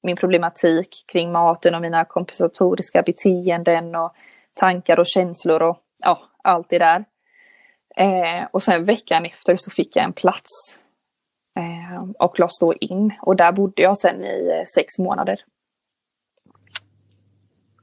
[0.04, 4.16] min problematik kring maten och mina kompensatoriska beteenden och
[4.54, 7.06] tankar och känslor och ja, allt det där.
[7.96, 10.80] Eh, och sen veckan efter så fick jag en plats
[11.60, 15.39] eh, och lades då in och där bodde jag sen i eh, sex månader.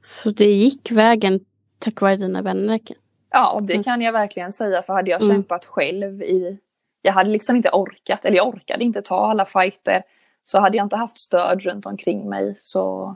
[0.03, 1.39] Så det gick vägen
[1.79, 2.79] tack vare dina vänner?
[3.29, 4.83] Ja, det kan jag verkligen säga.
[4.83, 5.35] För hade jag mm.
[5.35, 6.57] kämpat själv i...
[7.01, 10.03] Jag hade liksom inte orkat, eller jag orkade inte ta alla fighter.
[10.43, 13.15] Så hade jag inte haft stöd runt omkring mig så...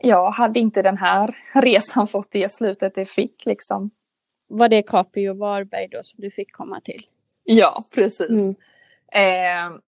[0.00, 3.90] Jag hade inte den här resan fått det slutet det fick liksom.
[4.48, 7.06] Var det Capio och Varberg då som du fick komma till?
[7.44, 8.30] Ja, precis.
[8.30, 8.54] Mm.
[9.12, 9.78] Eh,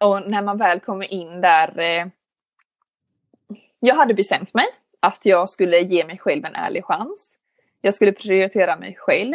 [0.00, 1.78] och när man väl kommer in där...
[1.78, 2.06] Eh,
[3.80, 4.66] jag hade bestämt mig
[5.00, 7.38] att jag skulle ge mig själv en ärlig chans.
[7.80, 9.34] Jag skulle prioritera mig själv.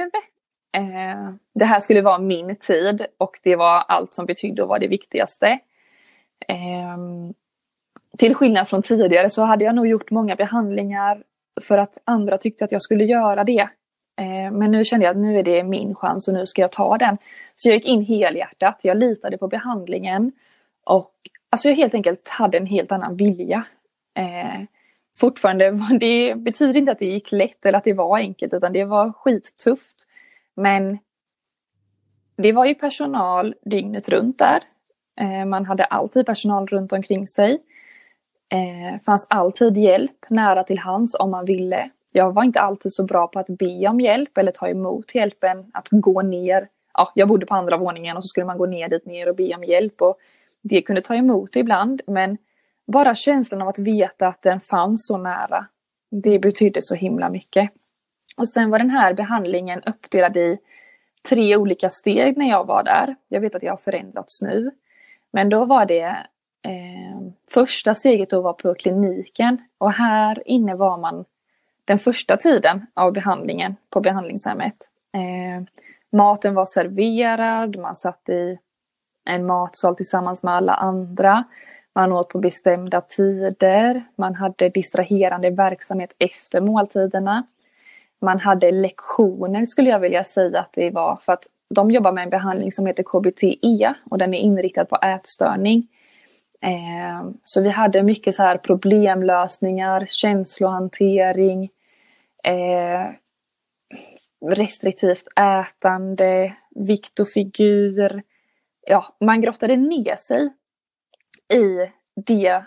[0.71, 4.79] Eh, det här skulle vara min tid och det var allt som betydde och var
[4.79, 5.59] det viktigaste.
[6.47, 6.97] Eh,
[8.17, 11.23] till skillnad från tidigare så hade jag nog gjort många behandlingar
[11.61, 13.69] för att andra tyckte att jag skulle göra det.
[14.19, 16.71] Eh, men nu kände jag att nu är det min chans och nu ska jag
[16.71, 17.17] ta den.
[17.55, 20.31] Så jag gick in helhjärtat, jag litade på behandlingen
[20.83, 21.13] och
[21.49, 23.63] alltså jag helt enkelt hade en helt annan vilja.
[24.15, 24.61] Eh,
[25.17, 28.83] fortfarande, det betyder inte att det gick lätt eller att det var enkelt utan det
[28.83, 30.07] var skittufft.
[30.55, 30.97] Men
[32.37, 34.59] det var ju personal dygnet runt där.
[35.19, 37.61] Eh, man hade alltid personal runt omkring sig.
[38.49, 41.89] Eh, fanns alltid hjälp nära till hands om man ville.
[42.11, 45.71] Jag var inte alltid så bra på att be om hjälp eller ta emot hjälpen,
[45.73, 46.67] att gå ner.
[46.93, 49.35] Ja, jag bodde på andra våningen och så skulle man gå ner dit ner och
[49.35, 50.01] be om hjälp.
[50.01, 50.17] Och
[50.61, 52.37] det kunde ta emot ibland, men
[52.87, 55.65] bara känslan av att veta att den fanns så nära,
[56.11, 57.69] det betydde så himla mycket.
[58.37, 60.57] Och sen var den här behandlingen uppdelad i
[61.29, 63.15] tre olika steg när jag var där.
[63.27, 64.71] Jag vet att jag har förändrats nu.
[65.31, 66.27] Men då var det
[66.61, 71.25] eh, första steget att vara på kliniken och här inne var man
[71.85, 74.75] den första tiden av behandlingen på behandlingshemmet.
[75.13, 75.63] Eh,
[76.11, 78.57] maten var serverad, man satt i
[79.25, 81.43] en matsal tillsammans med alla andra.
[81.93, 87.43] Man åt på bestämda tider, man hade distraherande verksamhet efter måltiderna.
[88.19, 92.23] Man hade lektioner skulle jag vilja säga att det var för att de jobbar med
[92.23, 95.87] en behandling som heter KBTE och den är inriktad på ätstörning.
[96.61, 101.69] Eh, så vi hade mycket så här problemlösningar, känslohantering,
[102.43, 103.11] eh,
[104.45, 108.23] restriktivt ätande, vikt och figur.
[108.87, 110.53] Ja, man grottade ner sig
[111.53, 112.63] i det,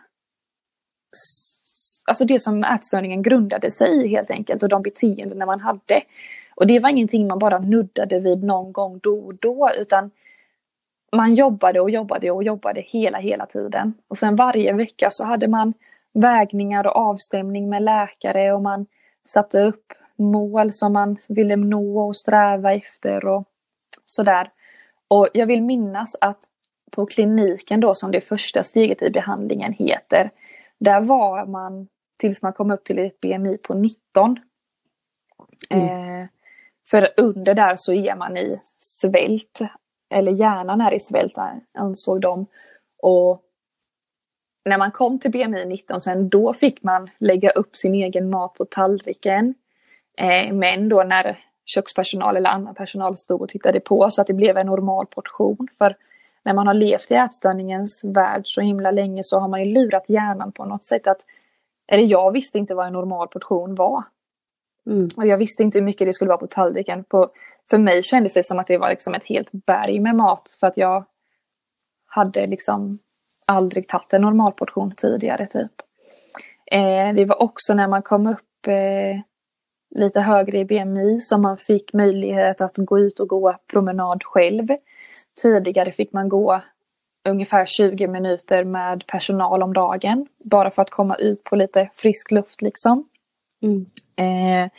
[2.07, 6.03] alltså det som ätstörningen grundade sig i helt enkelt och de beteenden man hade.
[6.61, 10.11] Och det var ingenting man bara nuddade vid någon gång då och då utan
[11.13, 13.95] man jobbade och jobbade och jobbade hela, hela tiden.
[14.09, 15.75] Och sen varje vecka så hade man
[16.13, 18.87] vägningar och avstämning med läkare och man
[19.29, 23.45] satte upp mål som man ville nå och sträva efter och
[24.05, 24.51] sådär.
[25.09, 26.41] Och jag vill minnas att
[26.91, 30.31] på kliniken då som det första steget i behandlingen heter,
[30.79, 34.39] där var man tills man kom upp till ett BMI på 19.
[35.71, 36.21] Mm.
[36.23, 36.29] Eh,
[36.91, 39.61] för under där så är man i svält,
[40.15, 41.35] eller hjärnan är i svält
[41.75, 42.47] ansåg de.
[43.03, 43.43] Och
[44.65, 48.55] när man kom till BMI 19 sen då fick man lägga upp sin egen mat
[48.55, 49.55] på tallriken.
[50.19, 54.35] Eh, men då när kökspersonal eller annan personal stod och tittade på så att det
[54.35, 55.69] blev en normal portion.
[55.79, 55.97] För
[56.43, 60.05] när man har levt i ätstörningens värld så himla länge så har man ju lurat
[60.09, 61.21] hjärnan på något sätt att
[61.93, 64.03] eller jag visste inte vad en normal portion var.
[64.87, 65.09] Mm.
[65.17, 67.05] Och jag visste inte hur mycket det skulle vara på tallriken.
[67.05, 67.31] På,
[67.71, 70.67] för mig kändes det som att det var liksom ett helt berg med mat för
[70.67, 71.05] att jag
[72.07, 72.99] hade liksom
[73.47, 75.73] aldrig tagit en normal portion tidigare typ.
[76.71, 79.21] Eh, det var också när man kom upp eh,
[79.95, 84.69] lite högre i BMI som man fick möjlighet att gå ut och gå promenad själv.
[85.43, 86.61] Tidigare fick man gå
[87.29, 90.27] ungefär 20 minuter med personal om dagen.
[90.45, 93.05] Bara för att komma ut på lite frisk luft liksom.
[93.63, 93.87] Mm.
[94.17, 94.71] Eh,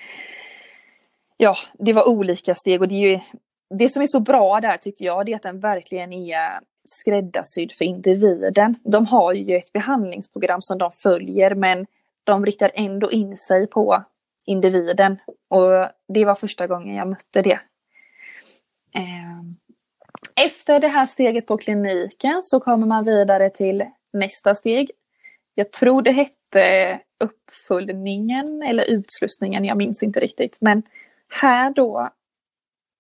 [1.37, 3.19] ja, det var olika steg och det är ju
[3.79, 7.71] det som är så bra där tycker jag, det är att den verkligen är skräddarsydd
[7.71, 8.75] för individen.
[8.83, 11.85] De har ju ett behandlingsprogram som de följer men
[12.23, 14.03] de riktar ändå in sig på
[14.45, 15.17] individen.
[15.47, 17.59] Och det var första gången jag mötte det.
[18.93, 19.55] Ehm,
[20.35, 24.91] efter det här steget på kliniken så kommer man vidare till nästa steg.
[25.55, 30.57] Jag tror det hette uppföljningen eller utslussningen, jag minns inte riktigt.
[30.61, 30.83] Men
[31.41, 32.09] här då,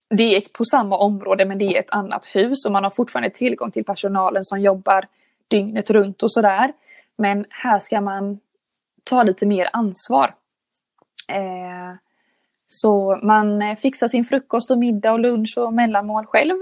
[0.09, 3.29] det är på samma område men det är ett annat hus och man har fortfarande
[3.29, 5.07] tillgång till personalen som jobbar
[5.47, 6.73] dygnet runt och sådär.
[7.17, 8.39] Men här ska man
[9.03, 10.35] ta lite mer ansvar.
[11.27, 11.95] Eh,
[12.67, 16.55] så man eh, fixar sin frukost och middag och lunch och mellanmål själv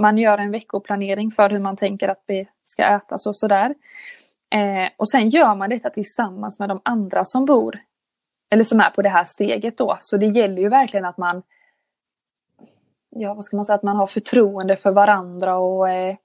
[0.00, 3.74] man gör en veckoplanering för hur man tänker att det ska ätas och sådär.
[4.50, 7.78] Eh, och sen gör man detta tillsammans med de andra som bor,
[8.50, 9.96] eller som är på det här steget då.
[10.00, 11.42] Så det gäller ju verkligen att man,
[13.10, 16.16] ja vad ska man säga, att man har förtroende för varandra och eh,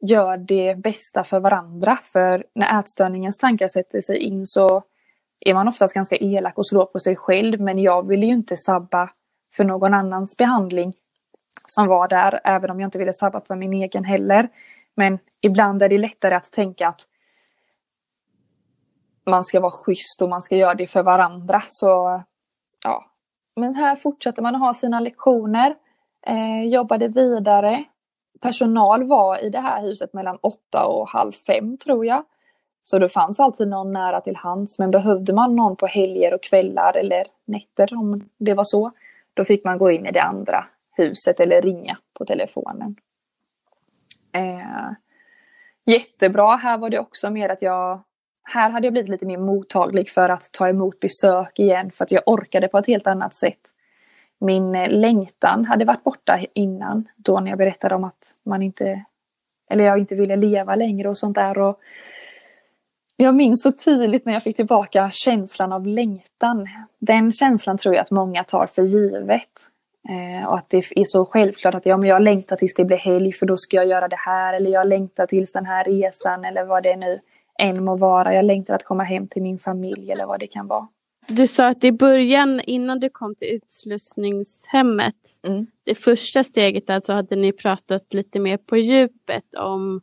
[0.00, 1.98] gör det bästa för varandra.
[2.02, 4.82] För när ätstörningens tankar sätter sig in så
[5.40, 7.60] är man oftast ganska elak och slår på sig själv.
[7.60, 9.10] Men jag ville ju inte sabba
[9.56, 10.94] för någon annans behandling
[11.66, 14.48] som var där, även om jag inte ville sabba för min egen heller.
[14.94, 17.06] Men ibland är det lättare att tänka att
[19.28, 21.62] man ska vara schysst och man ska göra det för varandra.
[21.68, 22.22] Så
[22.84, 23.04] ja,
[23.56, 25.76] men här fortsatte man att ha sina lektioner,
[26.26, 27.84] eh, jobbade vidare.
[28.40, 32.24] Personal var i det här huset mellan åtta och halv fem tror jag.
[32.82, 34.78] Så det fanns alltid någon nära till hands.
[34.78, 38.90] Men behövde man någon på helger och kvällar eller nätter om det var så,
[39.34, 40.64] då fick man gå in i det andra
[40.96, 42.96] huset eller ringa på telefonen.
[44.32, 44.90] Eh,
[45.84, 48.00] jättebra, här var det också mer att jag
[48.48, 52.12] här hade jag blivit lite mer mottaglig för att ta emot besök igen för att
[52.12, 53.60] jag orkade på ett helt annat sätt.
[54.40, 59.04] Min eh, längtan hade varit borta innan då när jag berättade om att man inte,
[59.70, 61.58] eller jag inte ville leva längre och sånt där.
[61.58, 61.80] Och
[63.16, 66.68] jag minns så tydligt när jag fick tillbaka känslan av längtan.
[66.98, 69.70] Den känslan tror jag att många tar för givet.
[70.08, 72.96] Eh, och att det är så självklart att ja, men jag längtar tills det blir
[72.96, 74.54] helg för då ska jag göra det här.
[74.54, 77.18] Eller jag längtar tills den här resan eller vad det är nu
[77.58, 78.34] än må vara.
[78.34, 80.88] Jag längtar att komma hem till min familj eller vad det kan vara.
[81.28, 85.66] Du sa att i början innan du kom till utslussningshemmet, mm.
[85.84, 90.00] det första steget där så hade ni pratat lite mer på djupet om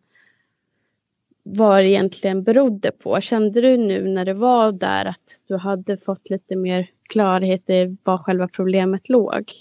[1.43, 3.21] vad det egentligen berodde på.
[3.21, 7.97] Kände du nu när du var där att du hade fått lite mer klarhet i
[8.03, 9.51] var själva problemet låg?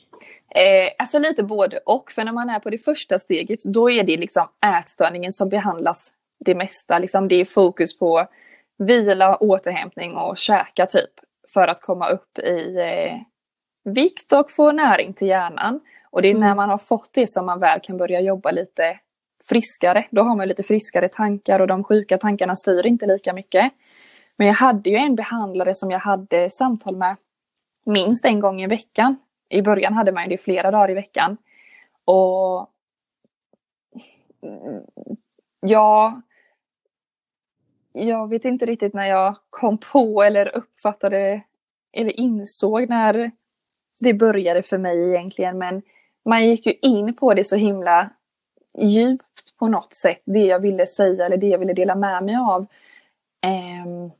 [0.48, 2.10] Eh, alltså lite både och.
[2.10, 4.48] För när man är på det första steget då är det liksom
[4.80, 6.12] ätstörningen som behandlas
[6.44, 6.98] det mesta.
[6.98, 8.26] Liksom det är fokus på
[8.78, 11.10] vila, återhämtning och käka typ.
[11.54, 13.20] För att komma upp i eh,
[13.92, 15.80] vikt och få näring till hjärnan.
[16.10, 16.48] Och det är mm.
[16.48, 18.98] när man har fått det som man väl kan börja jobba lite
[19.48, 20.06] friskare.
[20.10, 23.72] Då har man lite friskare tankar och de sjuka tankarna styr inte lika mycket.
[24.36, 27.16] Men jag hade ju en behandlare som jag hade samtal med
[27.86, 29.16] minst en gång i veckan.
[29.48, 31.36] I början hade man ju det flera dagar i veckan.
[32.04, 32.70] Och
[35.64, 36.22] ja,
[37.92, 41.42] jag vet inte riktigt när jag kom på eller uppfattade
[41.92, 43.30] eller insåg när
[43.98, 45.58] det började för mig egentligen.
[45.58, 45.82] Men
[46.24, 48.10] man gick ju in på det så himla
[48.78, 50.22] djupt på något sätt.
[50.24, 52.66] Det jag ville säga eller det jag ville dela med mig av.
[53.86, 54.10] Um,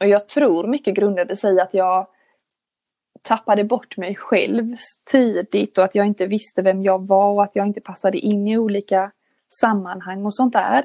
[0.00, 2.06] och jag tror mycket grundade sig att jag
[3.22, 4.74] tappade bort mig själv
[5.10, 8.48] tidigt och att jag inte visste vem jag var och att jag inte passade in
[8.48, 9.10] i olika
[9.60, 10.84] sammanhang och sånt där.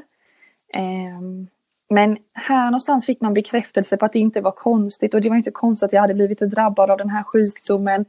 [0.73, 1.47] Um,
[1.89, 5.35] men här någonstans fick man bekräftelse på att det inte var konstigt och det var
[5.35, 8.05] inte konstigt att jag hade blivit drabbad av den här sjukdomen.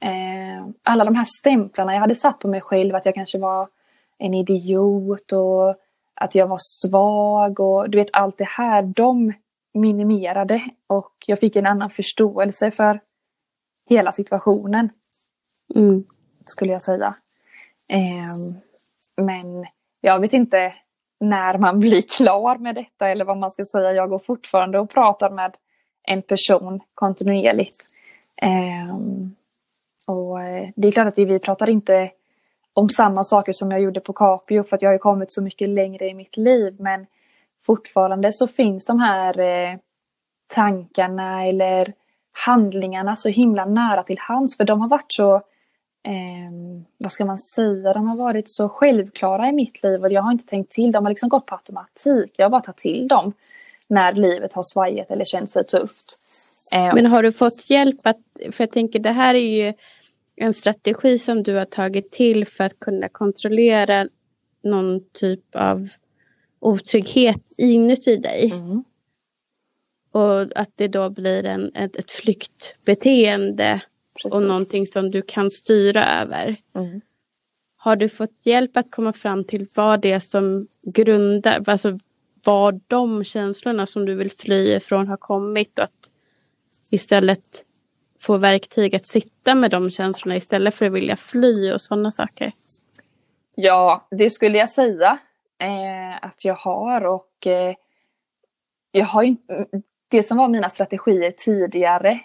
[0.00, 3.68] Eh, alla de här stämplarna jag hade satt på mig själv, att jag kanske var
[4.18, 5.76] en idiot och
[6.14, 9.32] att jag var svag och du vet allt det här, de
[9.74, 13.00] minimerade och jag fick en annan förståelse för
[13.88, 14.90] hela situationen.
[15.74, 16.04] Mm.
[16.44, 17.14] Skulle jag säga.
[17.88, 18.36] Eh,
[19.16, 19.66] men
[20.00, 20.74] jag vet inte
[21.20, 23.92] när man blir klar med detta eller vad man ska säga.
[23.92, 25.56] Jag går fortfarande och pratar med
[26.02, 27.84] en person kontinuerligt.
[28.42, 29.34] Ehm,
[30.08, 30.38] eh, och
[30.76, 32.10] det är klart att vi pratar inte
[32.74, 35.68] om samma saker som jag gjorde på Capio för att jag har kommit så mycket
[35.68, 36.76] längre i mitt liv.
[36.78, 37.06] Men
[37.66, 39.78] fortfarande så finns de här eh,
[40.54, 41.92] tankarna eller
[42.32, 44.56] handlingarna så himla nära till hands.
[44.56, 45.42] För de har varit så,
[46.02, 46.52] eh,
[46.98, 50.32] vad ska man säga, de har varit så självklara i mitt liv och jag har
[50.32, 50.92] inte tänkt till.
[50.92, 52.32] De har liksom gått på automatik.
[52.36, 53.32] Jag har bara tagit till dem
[53.86, 56.18] när livet har svajat eller känt sig tufft.
[56.74, 58.20] Eh, Men har du fått hjälp att,
[58.52, 59.74] för jag tänker det här är ju
[60.36, 64.08] en strategi som du har tagit till för att kunna kontrollera
[64.62, 65.88] någon typ av
[66.60, 68.50] otrygghet inuti dig.
[68.50, 68.84] Mm.
[70.12, 73.80] Och att det då blir en, ett, ett flyktbeteende
[74.22, 74.34] Precis.
[74.34, 76.56] och någonting som du kan styra över.
[76.74, 77.00] Mm.
[77.76, 81.98] Har du fått hjälp att komma fram till vad det är som grundar, alltså
[82.44, 86.10] var de känslorna som du vill fly ifrån har kommit och att
[86.90, 87.64] istället
[88.20, 92.52] få verktyg att sitta med de känslorna istället för att vilja fly och sådana saker?
[93.54, 95.18] Ja, det skulle jag säga
[95.58, 97.74] eh, att jag har och eh,
[98.92, 99.36] jag har ju,
[100.08, 102.20] det som var mina strategier tidigare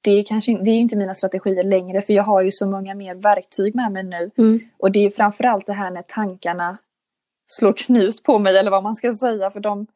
[0.00, 2.94] det är, kanske, det är inte mina strategier längre för jag har ju så många
[2.94, 4.30] mer verktyg med mig nu.
[4.38, 4.60] Mm.
[4.78, 6.78] Och det är framförallt det här när tankarna
[7.46, 9.86] slår knut på mig eller vad man ska säga för de,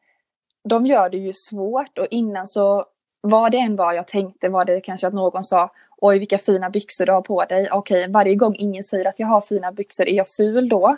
[0.63, 2.85] de gör det ju svårt och innan så
[3.21, 5.71] vad det än var jag tänkte var det kanske att någon sa
[6.03, 7.71] Oj vilka fina byxor du har på dig.
[7.71, 10.97] Okej, varje gång ingen säger att jag har fina byxor, är jag ful då?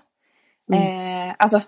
[0.69, 1.29] Mm.
[1.29, 1.61] Eh, alltså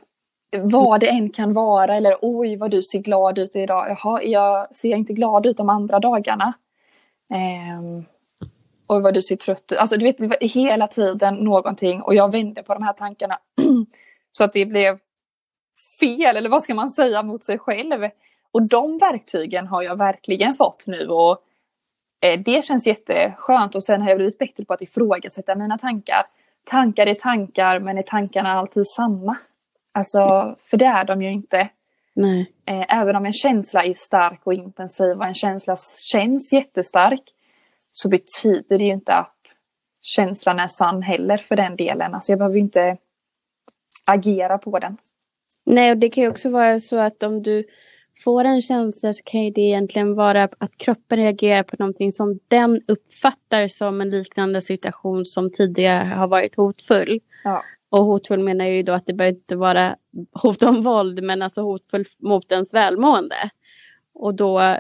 [0.62, 3.90] vad det än kan vara eller oj vad du ser glad ut idag.
[3.90, 6.54] Jaha, jag ser inte glad ut de andra dagarna.
[7.32, 8.06] Eh,
[8.88, 9.78] och vad du ser trött ut.
[9.78, 13.40] Alltså du vet hela tiden någonting och jag vände på de här tankarna.
[14.32, 15.00] så att det blev
[16.00, 18.10] fel eller vad ska man säga mot sig själv.
[18.52, 21.40] Och de verktygen har jag verkligen fått nu och
[22.22, 26.26] eh, det känns jätteskönt och sen har jag blivit bättre på att ifrågasätta mina tankar.
[26.64, 29.38] Tankar är tankar men är tankarna alltid samma?
[29.92, 31.70] Alltså, för det är de ju inte.
[32.16, 32.51] Nej.
[32.66, 35.76] Eh, även om en känsla är stark och intensiv och en känsla
[36.11, 37.24] känns jättestark
[37.91, 39.55] så betyder det ju inte att
[40.01, 42.13] känslan är sann heller för den delen.
[42.13, 42.97] Alltså jag behöver ju inte
[44.05, 44.97] agera på den.
[45.66, 47.68] Nej, och det kan ju också vara så att om du
[48.24, 52.39] får en känsla så kan ju det egentligen vara att kroppen reagerar på någonting som
[52.47, 57.20] den uppfattar som en liknande situation som tidigare har varit hotfull.
[57.43, 57.63] Ja.
[57.89, 59.95] Och hotfull menar jag ju då att det behöver inte vara
[60.32, 63.49] hot om våld men alltså hotfull mot ens välmående.
[64.13, 64.78] Och då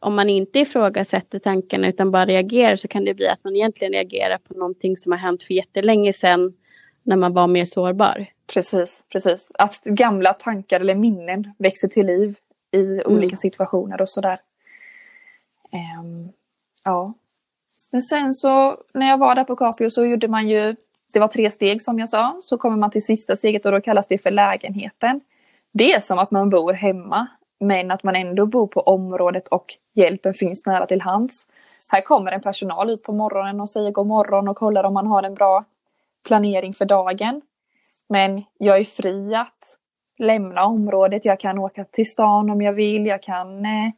[0.00, 3.92] om man inte ifrågasätter tankarna utan bara reagerar så kan det bli att man egentligen
[3.92, 6.52] reagerar på någonting som har hänt för jättelänge sedan
[7.02, 8.26] när man var mer sårbar.
[8.46, 9.50] Precis, precis.
[9.54, 12.36] Att gamla tankar eller minnen växer till liv
[12.70, 13.36] i olika mm.
[13.36, 14.40] situationer och sådär.
[15.72, 16.32] Um,
[16.84, 17.14] ja.
[17.92, 20.76] Men sen så när jag var där på Capio så gjorde man ju,
[21.12, 23.80] det var tre steg som jag sa, så kommer man till sista steget och då
[23.80, 25.20] kallas det för lägenheten.
[25.72, 27.26] Det är som att man bor hemma
[27.60, 31.46] men att man ändå bor på området och hjälpen finns nära till hands.
[31.92, 35.06] Här kommer en personal ut på morgonen och säger god morgon och kollar om man
[35.06, 35.64] har en bra
[36.26, 37.42] planering för dagen.
[38.08, 39.78] Men jag är fri att
[40.20, 43.90] lämna området, jag kan åka till stan om jag vill, jag kan, eh,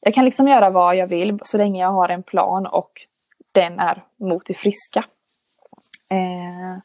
[0.00, 2.90] jag kan liksom göra vad jag vill så länge jag har en plan och
[3.52, 5.04] den är mot det friska.
[6.10, 6.78] Eh,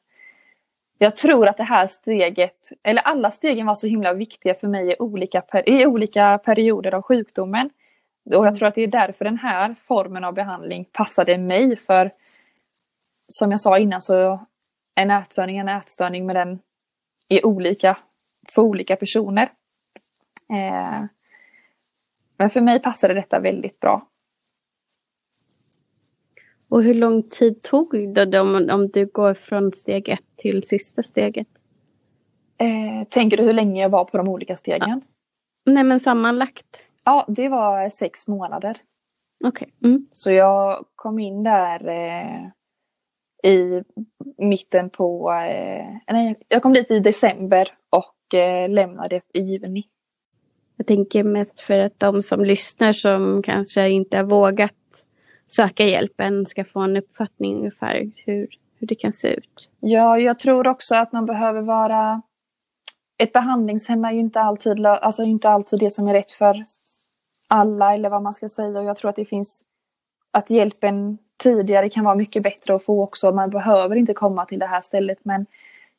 [0.98, 4.92] jag tror att det här steget, eller alla stegen var så himla viktiga för mig
[4.92, 7.70] i olika, i olika perioder av sjukdomen.
[8.36, 12.12] Och jag tror att det är därför den här formen av behandling passade mig för
[13.28, 14.40] som jag sa innan så
[14.96, 16.60] en ätstörning är en ätstörning men den
[17.30, 17.98] är olika
[18.52, 19.50] för olika personer.
[20.50, 21.06] Eh,
[22.38, 24.08] men för mig passade detta väldigt bra.
[26.70, 31.04] Och hur lång tid tog det om, om du går från steg ett till sista
[31.04, 31.48] steget?
[32.58, 34.90] Eh, tänker du hur länge jag var på de olika stegen?
[34.90, 35.02] Ja.
[35.72, 36.66] Nej men sammanlagt.
[37.04, 38.78] Ja, det var sex månader.
[39.44, 39.68] Okej.
[39.78, 39.90] Okay.
[39.90, 40.06] Mm.
[40.12, 42.48] Så jag kom in där eh,
[43.52, 43.84] i
[44.38, 45.32] mitten på...
[45.32, 49.84] Eh, nej, jag kom dit i december och eh, lämnade i juni.
[50.78, 54.74] Jag tänker mest för att de som lyssnar som kanske inte har vågat
[55.48, 58.48] söka hjälpen ska få en uppfattning ungefär hur,
[58.80, 59.70] hur det kan se ut.
[59.80, 62.22] Ja, jag tror också att man behöver vara...
[63.18, 66.56] Ett behandlingshem är ju inte alltid, alltså inte alltid det som är rätt för
[67.48, 68.80] alla eller vad man ska säga.
[68.80, 69.64] Och jag tror att det finns...
[70.32, 73.32] Att hjälpen tidigare kan vara mycket bättre att få också.
[73.32, 75.46] Man behöver inte komma till det här stället men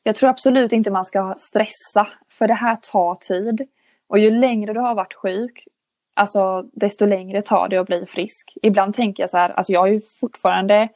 [0.07, 3.67] jag tror absolut inte man ska stressa för det här tar tid.
[4.07, 5.67] Och ju längre du har varit sjuk,
[6.13, 8.57] alltså desto längre tar det att bli frisk.
[8.61, 10.89] Ibland tänker jag så här, alltså jag har ju fortfarande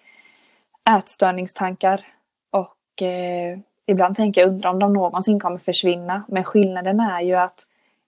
[0.97, 2.05] ätstörningstankar
[2.51, 6.23] och eh, ibland tänker jag undra om de någonsin kommer försvinna.
[6.27, 7.59] Men skillnaden är ju att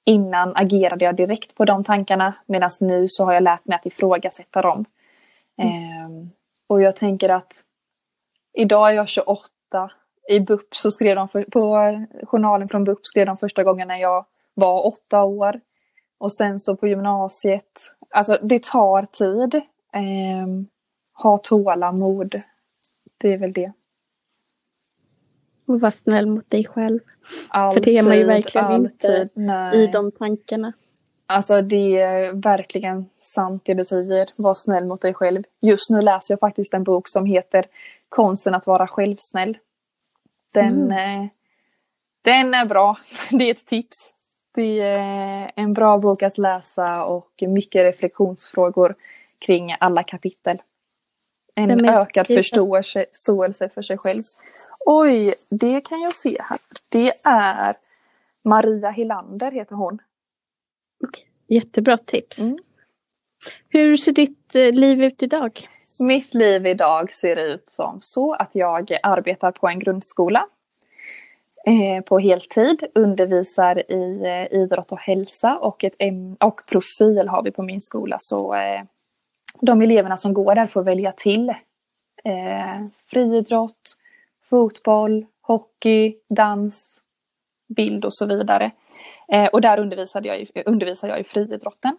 [0.05, 3.85] innan agerade jag direkt på de tankarna medan nu så har jag lärt mig att
[3.85, 4.85] ifrågasätta dem.
[5.57, 5.73] Mm.
[5.73, 6.27] Eh,
[6.67, 7.51] och jag tänker att
[8.53, 9.49] idag är jag 28.
[10.29, 13.97] I BUP så skrev de för, på journalen från BUP skrev de första gången när
[13.97, 15.59] jag var åtta år.
[16.17, 19.55] Och sen så på gymnasiet, alltså det tar tid.
[19.93, 20.47] Eh,
[21.23, 22.41] ha tålamod.
[23.17, 23.71] Det är väl det.
[25.67, 26.99] Och vara snäll mot dig själv.
[27.49, 29.83] Alltid, För det är man ju verkligen alltid, inte nej.
[29.83, 30.73] i de tankarna.
[31.25, 34.27] Alltså det är verkligen sant det du säger.
[34.37, 35.43] Var snäll mot dig själv.
[35.61, 37.65] Just nu läser jag faktiskt en bok som heter
[38.09, 39.57] Konsten att vara självsnäll.
[40.53, 41.21] Den, mm.
[41.21, 41.29] eh,
[42.21, 42.97] den är bra.
[43.29, 44.09] Det är ett tips.
[44.55, 48.95] Det är en bra bok att läsa och mycket reflektionsfrågor
[49.39, 50.61] kring alla kapitel.
[51.55, 54.23] En ökad förståelse, för sig själv.
[54.85, 56.59] Oj, det kan jag se här.
[56.89, 57.75] Det är
[58.43, 60.01] Maria Hillander heter hon.
[61.47, 62.39] Jättebra tips.
[62.39, 62.57] Mm.
[63.69, 65.67] Hur ser ditt eh, liv ut idag?
[65.99, 70.45] Mitt liv idag ser ut som så att jag arbetar på en grundskola
[71.65, 75.95] eh, på heltid, undervisar i eh, idrott och hälsa och, ett
[76.39, 78.15] och profil har vi på min skola.
[78.19, 78.81] Så eh,
[79.61, 81.53] de eleverna som går där får välja till
[83.05, 83.97] friidrott,
[84.49, 87.01] fotboll, hockey, dans,
[87.75, 88.71] bild och så vidare.
[89.33, 91.97] Eh, och där undervisade jag, undervisar jag i friidrotten.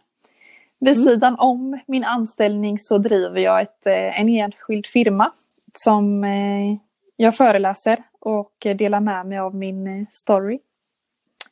[0.80, 1.04] Vid mm.
[1.04, 5.32] sidan om min anställning så driver jag ett, eh, en enskild firma
[5.74, 6.76] som eh,
[7.16, 10.58] jag föreläser och delar med mig av min story.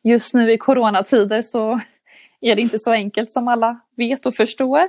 [0.02, 1.80] Just nu i coronatider så
[2.40, 4.82] är det inte så enkelt som alla vet och förstår.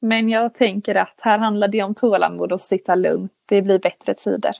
[0.00, 3.32] Men jag tänker att här handlar det om tålamod och sitta lugnt.
[3.46, 4.56] Det blir bättre tider.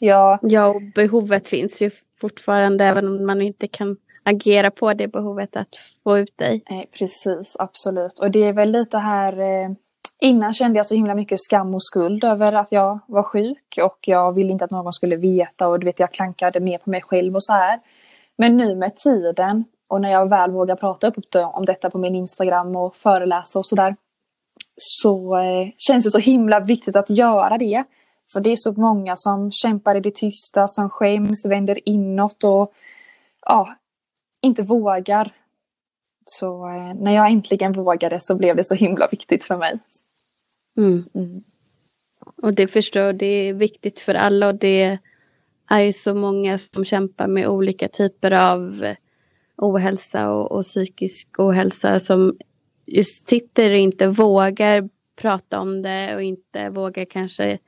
[0.00, 1.90] Ja, ja och behovet finns ju
[2.20, 5.68] fortfarande även om man inte kan agera på det behovet att
[6.04, 6.62] få ut dig.
[6.70, 8.18] Nej, precis, absolut.
[8.18, 9.70] Och det är väl lite här eh,
[10.20, 13.98] Innan kände jag så himla mycket skam och skuld över att jag var sjuk och
[14.00, 17.02] jag ville inte att någon skulle veta och du vet jag klankade ner på mig
[17.02, 17.80] själv och så här.
[18.38, 21.14] Men nu med tiden och när jag väl vågar prata upp
[21.54, 23.96] om detta på min Instagram och föreläsa och sådär.
[24.76, 27.84] Så eh, känns det så himla viktigt att göra det.
[28.36, 32.72] För det är så många som kämpar i det tysta, som skäms, vänder inåt och
[33.46, 33.76] ja,
[34.40, 35.32] inte vågar.
[36.24, 39.78] Så eh, när jag äntligen vågade så blev det så himla viktigt för mig.
[40.76, 41.04] Mm.
[41.14, 41.42] Mm.
[42.42, 44.98] Och det förstår det är viktigt för alla och det
[45.70, 48.94] är ju så många som kämpar med olika typer av
[49.56, 52.36] ohälsa och, och psykisk ohälsa som
[52.86, 57.58] just sitter och inte vågar prata om det och inte vågar kanske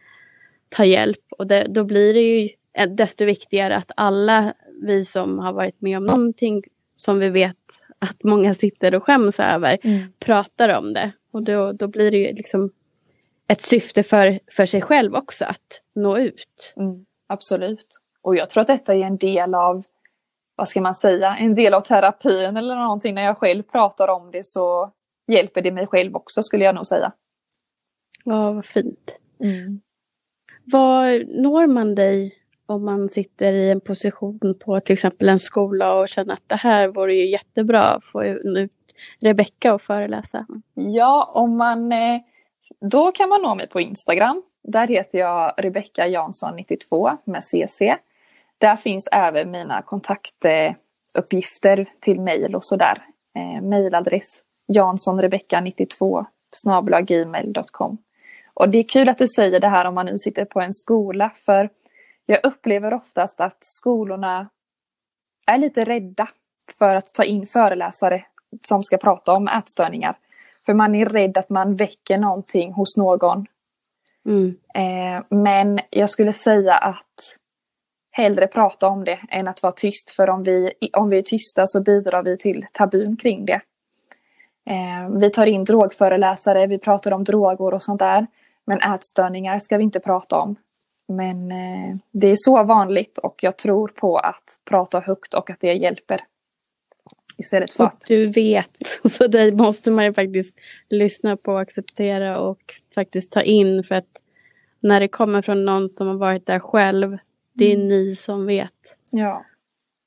[0.69, 1.25] ta hjälp.
[1.39, 2.49] Och det, då blir det ju
[2.89, 6.63] desto viktigare att alla vi som har varit med om någonting
[6.97, 7.57] som vi vet
[7.99, 10.13] att många sitter och skäms över mm.
[10.19, 11.13] pratar om det.
[11.31, 12.71] Och då, då blir det ju liksom
[13.49, 16.75] ett syfte för, för sig själv också att nå ut.
[16.77, 18.01] Mm, absolut.
[18.23, 19.83] Och jag tror att detta är en del av,
[20.57, 23.15] vad ska man säga, en del av terapin eller någonting.
[23.15, 24.93] När jag själv pratar om det så
[25.27, 27.13] hjälper det mig själv också skulle jag nog säga.
[28.25, 29.11] Ja, vad fint.
[29.41, 29.81] Mm.
[30.73, 32.35] Var når man dig
[32.67, 36.57] om man sitter i en position på till exempel en skola och känner att det
[36.57, 38.73] här vore ju jättebra att få ut
[39.21, 40.47] Rebecka och föreläsa?
[40.75, 42.21] Ja, om man, eh,
[42.81, 44.43] då kan man nå mig på Instagram.
[44.63, 47.97] Där heter jag Rebecka Jansson 92 med CC.
[48.59, 53.03] Där finns även mina kontaktuppgifter till mejl och sådär.
[53.35, 56.27] Eh, mejladress janssonrebecka92
[57.07, 57.99] gmail.com.
[58.59, 60.73] Och det är kul att du säger det här om man nu sitter på en
[60.73, 61.71] skola för
[62.27, 64.49] jag upplever oftast att skolorna
[65.47, 66.29] är lite rädda
[66.79, 68.25] för att ta in föreläsare
[68.63, 70.17] som ska prata om ätstörningar.
[70.67, 73.47] För man är rädd att man väcker någonting hos någon.
[74.27, 74.57] Mm.
[74.75, 77.37] Eh, men jag skulle säga att
[78.11, 80.11] hellre prata om det än att vara tyst.
[80.11, 83.61] För om vi, om vi är tysta så bidrar vi till tabun kring det.
[84.71, 88.27] Eh, vi tar in drogföreläsare, vi pratar om droger och sånt där.
[88.69, 90.57] Men ätstörningar ska vi inte prata om.
[91.07, 95.61] Men eh, det är så vanligt och jag tror på att prata högt och att
[95.61, 96.25] det hjälper.
[97.39, 98.03] Istället för och att...
[98.07, 98.79] du vet,
[99.11, 100.55] så det måste man ju faktiskt
[100.89, 104.23] lyssna på och acceptera och faktiskt ta in för att
[104.81, 107.19] när det kommer från någon som har varit där själv,
[107.53, 107.89] det är mm.
[107.89, 108.73] ni som vet.
[109.11, 109.45] Ja.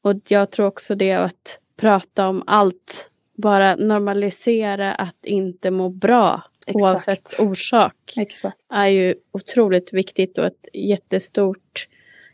[0.02, 6.51] Och jag tror också det att prata om allt, bara normalisera att inte må bra
[6.68, 6.82] Exakt.
[6.82, 8.14] oavsett orsak.
[8.18, 8.58] Exakt.
[8.70, 11.88] är ju otroligt viktigt och ett jättestort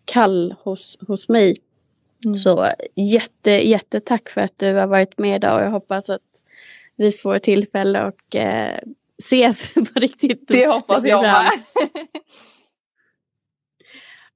[0.05, 1.61] kall hos, hos mig.
[2.25, 2.37] Mm.
[2.37, 6.21] Så jätte, jättetack för att du har varit med idag och jag hoppas att
[6.95, 8.79] vi får tillfälle och eh,
[9.17, 10.47] ses på riktigt.
[10.47, 11.49] Det hoppas jag med.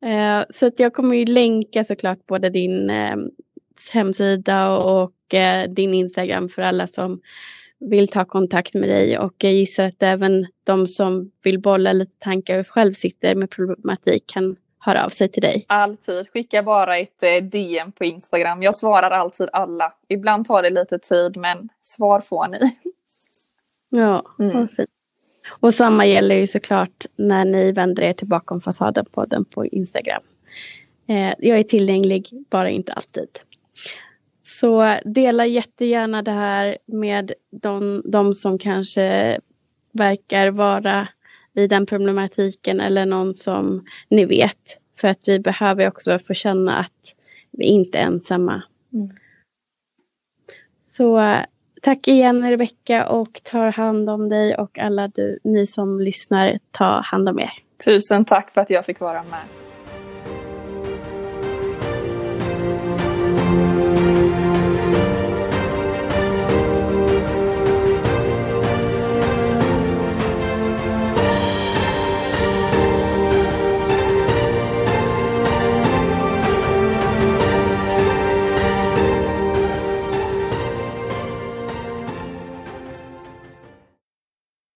[0.42, 3.16] eh, så att jag kommer ju länka såklart både din eh,
[3.92, 7.22] hemsida och, och eh, din Instagram för alla som
[7.82, 12.20] vill ta kontakt med dig och jag gissar att även de som vill bolla lite
[12.20, 15.66] tankar och själv sitter med problematik kan höra av sig till dig.
[15.68, 16.30] Alltid.
[16.30, 18.64] Skicka bara ett eh, DM på Instagram.
[18.64, 19.94] Jag svarar alltid alla.
[20.08, 22.60] Ibland tar det lite tid men svar får ni.
[23.94, 24.58] Ja, mm.
[24.58, 24.90] vad fint.
[25.60, 29.66] Och samma gäller ju såklart när ni vänder er till bakom fasaden på den på
[29.66, 30.22] Instagram.
[31.08, 33.30] Eh, jag är tillgänglig, bara inte alltid.
[34.62, 39.40] Så dela jättegärna det här med de, de som kanske
[39.92, 41.08] verkar vara
[41.54, 44.78] i den problematiken eller någon som ni vet.
[45.00, 47.14] För att vi behöver också få känna att
[47.52, 48.64] vi inte är ensamma.
[48.94, 49.10] Mm.
[50.86, 51.36] Så
[51.82, 57.02] tack igen Rebecka och ta hand om dig och alla du, ni som lyssnar, ta
[57.02, 57.52] hand om er.
[57.86, 59.62] Tusen tack för att jag fick vara med.